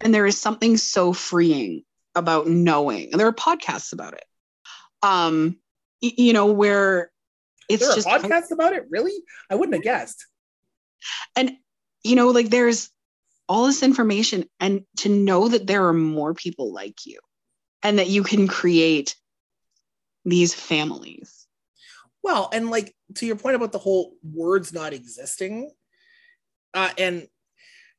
[0.00, 1.82] and there is something so freeing
[2.14, 4.24] about knowing and there are podcasts about it
[5.02, 5.58] um
[6.16, 7.10] you know where
[7.68, 9.12] it's there are just podcasts about it really
[9.50, 10.26] i wouldn't have guessed
[11.34, 11.52] and
[12.02, 12.90] you know like there's
[13.48, 17.18] all this information and to know that there are more people like you
[17.82, 19.14] and that you can create
[20.24, 21.46] these families.
[22.22, 25.70] Well, and like to your point about the whole words not existing,
[26.74, 27.28] uh, and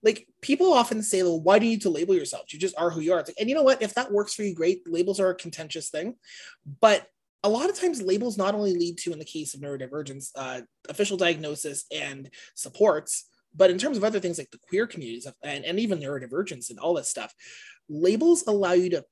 [0.03, 2.51] like people often say, well, why do you need to label yourself?
[2.51, 3.24] You just are who you are.
[3.24, 3.82] Like, and you know what?
[3.82, 4.82] If that works for you, great.
[4.86, 6.16] Labels are a contentious thing.
[6.82, 7.08] But
[7.43, 10.61] a lot of times labels not only lead to, in the case of neurodivergence, uh,
[10.89, 15.65] official diagnosis and supports, but in terms of other things like the queer communities and,
[15.65, 17.33] and even neurodivergence and all that stuff,
[17.89, 19.03] labels allow you to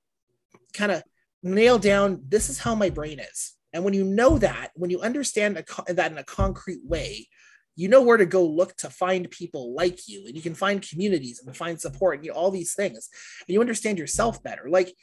[0.73, 1.03] kind of
[1.43, 3.53] nail down this is how my brain is.
[3.73, 7.28] And when you know that, when you understand a, that in a concrete way,
[7.76, 10.88] you know where to go look to find people like you and you can find
[10.88, 13.09] communities and find support and you know, all these things
[13.47, 14.93] and you understand yourself better like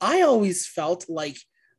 [0.00, 1.36] i always felt like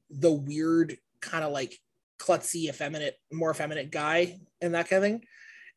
[0.10, 1.78] the weird kind of like
[2.20, 5.24] klutzy effeminate more effeminate guy and that kind of thing.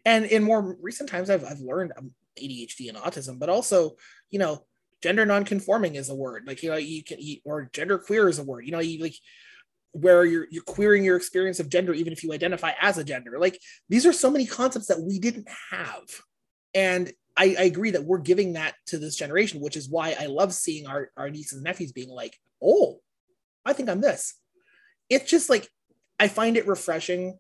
[0.05, 3.97] And in more recent times i've, I've learned um, adhd and autism but also
[4.31, 4.65] you know
[5.03, 6.45] gender nonconforming is a word.
[6.47, 9.17] Like you know you can or gender queer is a word you know you like
[9.93, 13.39] where you're you're queering your experience of gender even if you identify as a gender.
[13.39, 13.59] Like
[13.89, 16.05] these are so many concepts that we didn't have.
[16.75, 20.27] And I, I agree that we're giving that to this generation which is why i
[20.27, 23.01] love seeing our, our nieces and nephews being like oh
[23.65, 24.35] i think i'm this
[25.09, 25.69] it's just like
[26.19, 27.39] i find it refreshing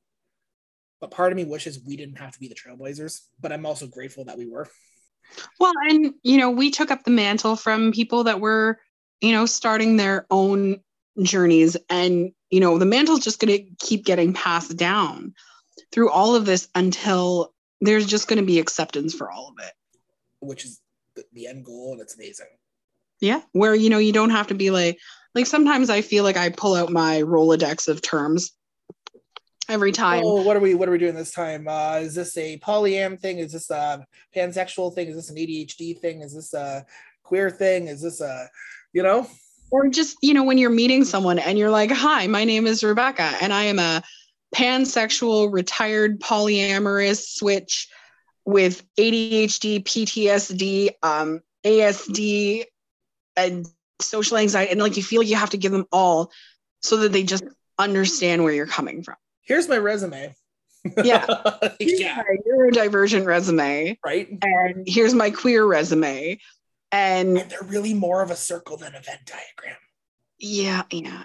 [1.02, 3.88] but part of me wishes we didn't have to be the trailblazers, but I'm also
[3.88, 4.68] grateful that we were.
[5.58, 8.78] Well, and you know, we took up the mantle from people that were,
[9.20, 10.78] you know, starting their own
[11.20, 15.34] journeys and you know, the mantle's just going to keep getting passed down
[15.90, 19.72] through all of this until there's just going to be acceptance for all of it,
[20.40, 20.80] which is
[21.32, 22.46] the end goal and it's amazing.
[23.20, 24.98] Yeah, where you know, you don't have to be like
[25.35, 28.53] like sometimes I feel like I pull out my Rolodex of terms
[29.68, 30.22] every time.
[30.24, 31.66] Oh, what are we what are we doing this time?
[31.68, 33.39] Uh, is this a polyam thing?
[33.39, 34.07] Is this a
[34.37, 35.09] pansexual thing?
[35.09, 36.22] Is this an ADHD thing?
[36.22, 36.85] Is this a
[37.22, 37.89] queer thing?
[37.89, 38.49] Is this a
[38.93, 39.26] you know?
[39.70, 42.85] Or just, you know, when you're meeting someone and you're like, hi, my name is
[42.85, 44.03] Rebecca and I am a
[44.55, 47.89] pansexual, retired polyamorous switch
[48.45, 52.64] with ADHD, PTSD, um, ASD,
[53.35, 53.66] and
[54.01, 54.72] social anxiety.
[54.72, 56.30] And like you feel like you have to give them all
[56.80, 57.45] so that they just
[57.78, 59.16] understand where you're coming from.
[59.43, 60.34] Here's my resume.
[61.05, 61.26] Yeah.
[61.78, 62.16] Here's yeah.
[62.16, 63.99] my neurodivergent resume.
[64.05, 64.28] Right.
[64.43, 66.38] And here's my queer resume.
[66.90, 69.78] And And they're really more of a circle than a Venn diagram.
[70.38, 71.22] yeah, yeah, yeah,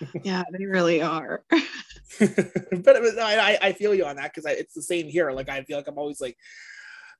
[0.00, 0.20] yeah.
[0.24, 1.44] Yeah, they really are.
[1.50, 5.30] but was, I, I- I feel you on that because it's the same here.
[5.32, 6.36] Like I feel like I'm always like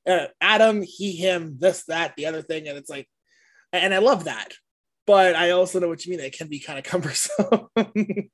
[0.07, 3.09] uh, Adam, he, him, this, that, the other thing, and it's like,
[3.77, 4.55] and I love that.
[5.07, 6.21] But I also know what you mean.
[6.21, 7.69] It can be kind of cumbersome.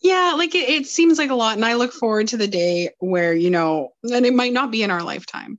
[0.00, 1.56] Yeah, like it, it seems like a lot.
[1.56, 4.82] And I look forward to the day where, you know, and it might not be
[4.82, 5.58] in our lifetime,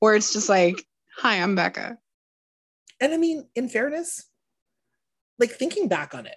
[0.00, 0.84] where it's just like,
[1.16, 1.96] hi, I'm Becca.
[3.00, 4.24] and I mean, in fairness,
[5.38, 6.36] like thinking back on it,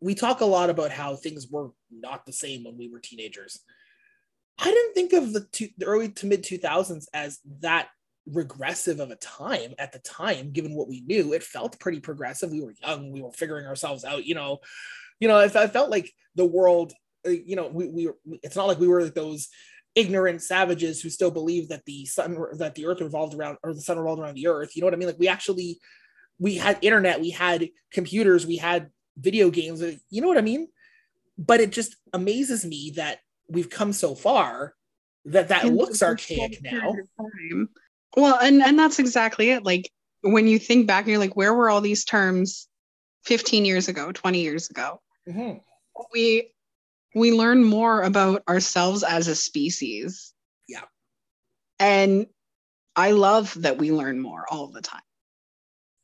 [0.00, 3.60] we talk a lot about how things were not the same when we were teenagers.
[4.58, 7.88] I didn't think of the, two, the early to mid 2000s as that
[8.26, 12.50] regressive of a time at the time given what we knew it felt pretty progressive.
[12.50, 14.58] We were young we were figuring ourselves out you know.
[15.18, 16.92] You know it, it felt like the world
[17.26, 19.48] uh, you know we, we were it's not like we were those
[19.94, 23.80] ignorant savages who still believe that the sun that the earth revolved around or the
[23.80, 25.08] sun revolved around the earth you know what i mean?
[25.08, 25.78] Like we actually
[26.38, 30.42] we had internet we had computers we had video games uh, you know what i
[30.42, 30.68] mean?
[31.36, 33.18] But it just amazes me that
[33.48, 34.74] we've come so far
[35.26, 36.94] that that in looks archaic now.
[37.18, 37.68] time.
[38.16, 39.64] Well, and and that's exactly it.
[39.64, 39.90] Like
[40.22, 42.68] when you think back, you're like, where were all these terms
[43.24, 45.00] 15 years ago, 20 years ago?
[45.28, 45.60] Mhm.
[46.12, 46.52] We
[47.14, 50.32] we learn more about ourselves as a species.
[50.68, 50.84] Yeah.
[51.78, 52.26] And
[52.96, 55.02] I love that we learn more all the time.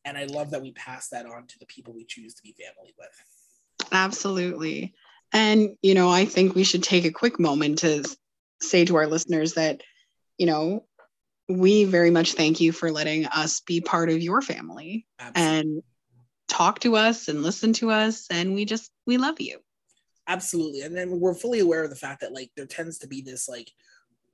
[0.05, 2.53] and i love that we pass that on to the people we choose to be
[2.53, 3.11] family with
[3.93, 4.95] Absolutely.
[5.33, 8.05] And, you know, I think we should take a quick moment to
[8.63, 9.83] say to our listeners that,
[10.39, 10.87] you know,
[11.49, 15.59] we very much thank you for letting us be part of your family Absolutely.
[15.61, 15.83] and
[16.49, 18.27] talk to us and listen to us.
[18.31, 19.59] And we just, we love you.
[20.29, 23.21] absolutely and then we're fully aware of the fact that like there tends to be
[23.23, 23.71] this like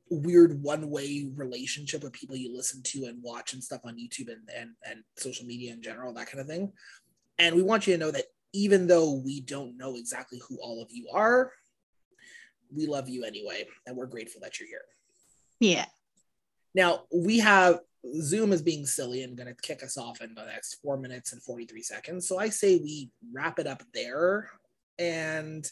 [0.09, 4.49] weird one-way relationship with people you listen to and watch and stuff on youtube and,
[4.57, 6.73] and and social media in general that kind of thing
[7.39, 10.83] and we want you to know that even though we don't know exactly who all
[10.83, 11.53] of you are
[12.75, 14.85] we love you anyway and we're grateful that you're here
[15.61, 15.85] Yeah.
[16.75, 17.81] Now we have
[18.20, 21.33] zoom is being silly and going to kick us off in the next four minutes
[21.33, 24.51] and 43 seconds so i say we wrap it up there
[24.99, 25.70] and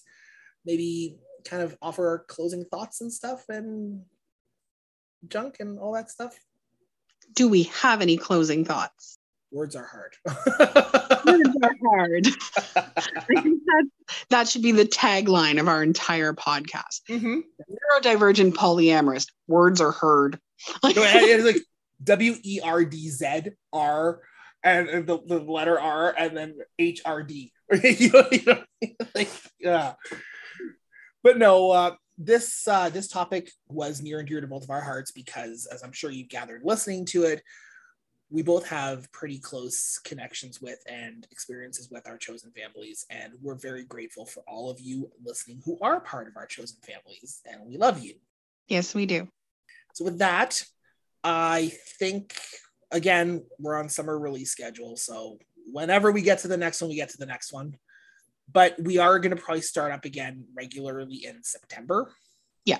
[0.65, 4.03] maybe kind of offer our closing thoughts and stuff and
[5.29, 6.39] junk and all that stuff.
[7.35, 9.19] Do we have any closing thoughts?
[9.53, 10.15] Words are hard.
[11.27, 12.27] Words are hard.
[12.77, 13.85] I think that,
[14.31, 17.01] that should be the tagline of our entire podcast.
[17.09, 17.43] Mhm.
[17.71, 19.27] Neurodivergent Polyamorist.
[19.49, 20.39] Words are heard.
[20.83, 21.63] No, It's like
[22.03, 24.21] W E R D Z R
[24.63, 27.53] and and the, the letter R and then H R D.
[27.83, 28.63] you know, you know,
[29.15, 29.95] like yeah.
[31.23, 34.81] But no, uh, this uh, this topic was near and dear to both of our
[34.81, 37.43] hearts because, as I'm sure you've gathered listening to it,
[38.31, 43.55] we both have pretty close connections with and experiences with our chosen families, and we're
[43.55, 47.61] very grateful for all of you listening who are part of our chosen families, and
[47.67, 48.15] we love you.
[48.69, 49.29] Yes, we do.
[49.93, 50.63] So with that,
[51.23, 52.35] I think
[52.91, 54.97] again we're on summer release schedule.
[54.97, 55.39] So
[55.73, 57.77] whenever we get to the next one, we get to the next one.
[58.53, 62.13] But we are going to probably start up again regularly in September.
[62.65, 62.79] Yeah.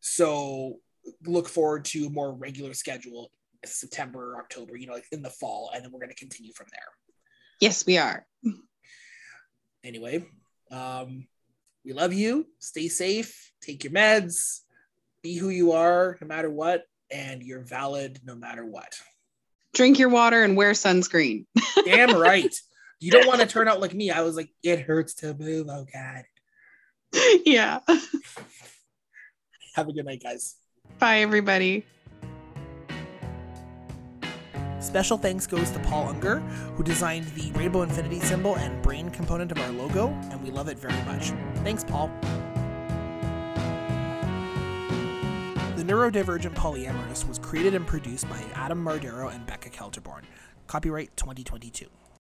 [0.00, 0.78] So
[1.24, 3.32] look forward to a more regular schedule
[3.64, 6.66] September, October, you know, like in the fall, and then we're going to continue from
[6.70, 6.88] there.
[7.60, 8.26] Yes, we are.
[9.82, 10.24] Anyway,
[10.70, 11.26] um,
[11.84, 12.46] we love you.
[12.58, 13.52] Stay safe.
[13.60, 14.60] Take your meds.
[15.26, 18.96] Be who you are, no matter what, and you're valid no matter what.
[19.74, 21.46] Drink your water and wear sunscreen.
[21.84, 22.54] Damn right.
[23.00, 24.12] You don't want to turn out like me.
[24.12, 25.66] I was like, it hurts to move.
[25.68, 26.22] Oh God.
[27.44, 27.80] yeah.
[29.74, 30.54] Have a good night, guys.
[31.00, 31.84] Bye, everybody.
[34.78, 36.38] Special thanks goes to Paul Unger,
[36.76, 40.68] who designed the rainbow infinity symbol and brain component of our logo, and we love
[40.68, 41.32] it very much.
[41.64, 42.12] Thanks, Paul.
[45.86, 50.22] Neurodivergent Polyamorist was created and produced by Adam Mardero and Becca Kelterborn.
[50.66, 51.86] Copyright 2022.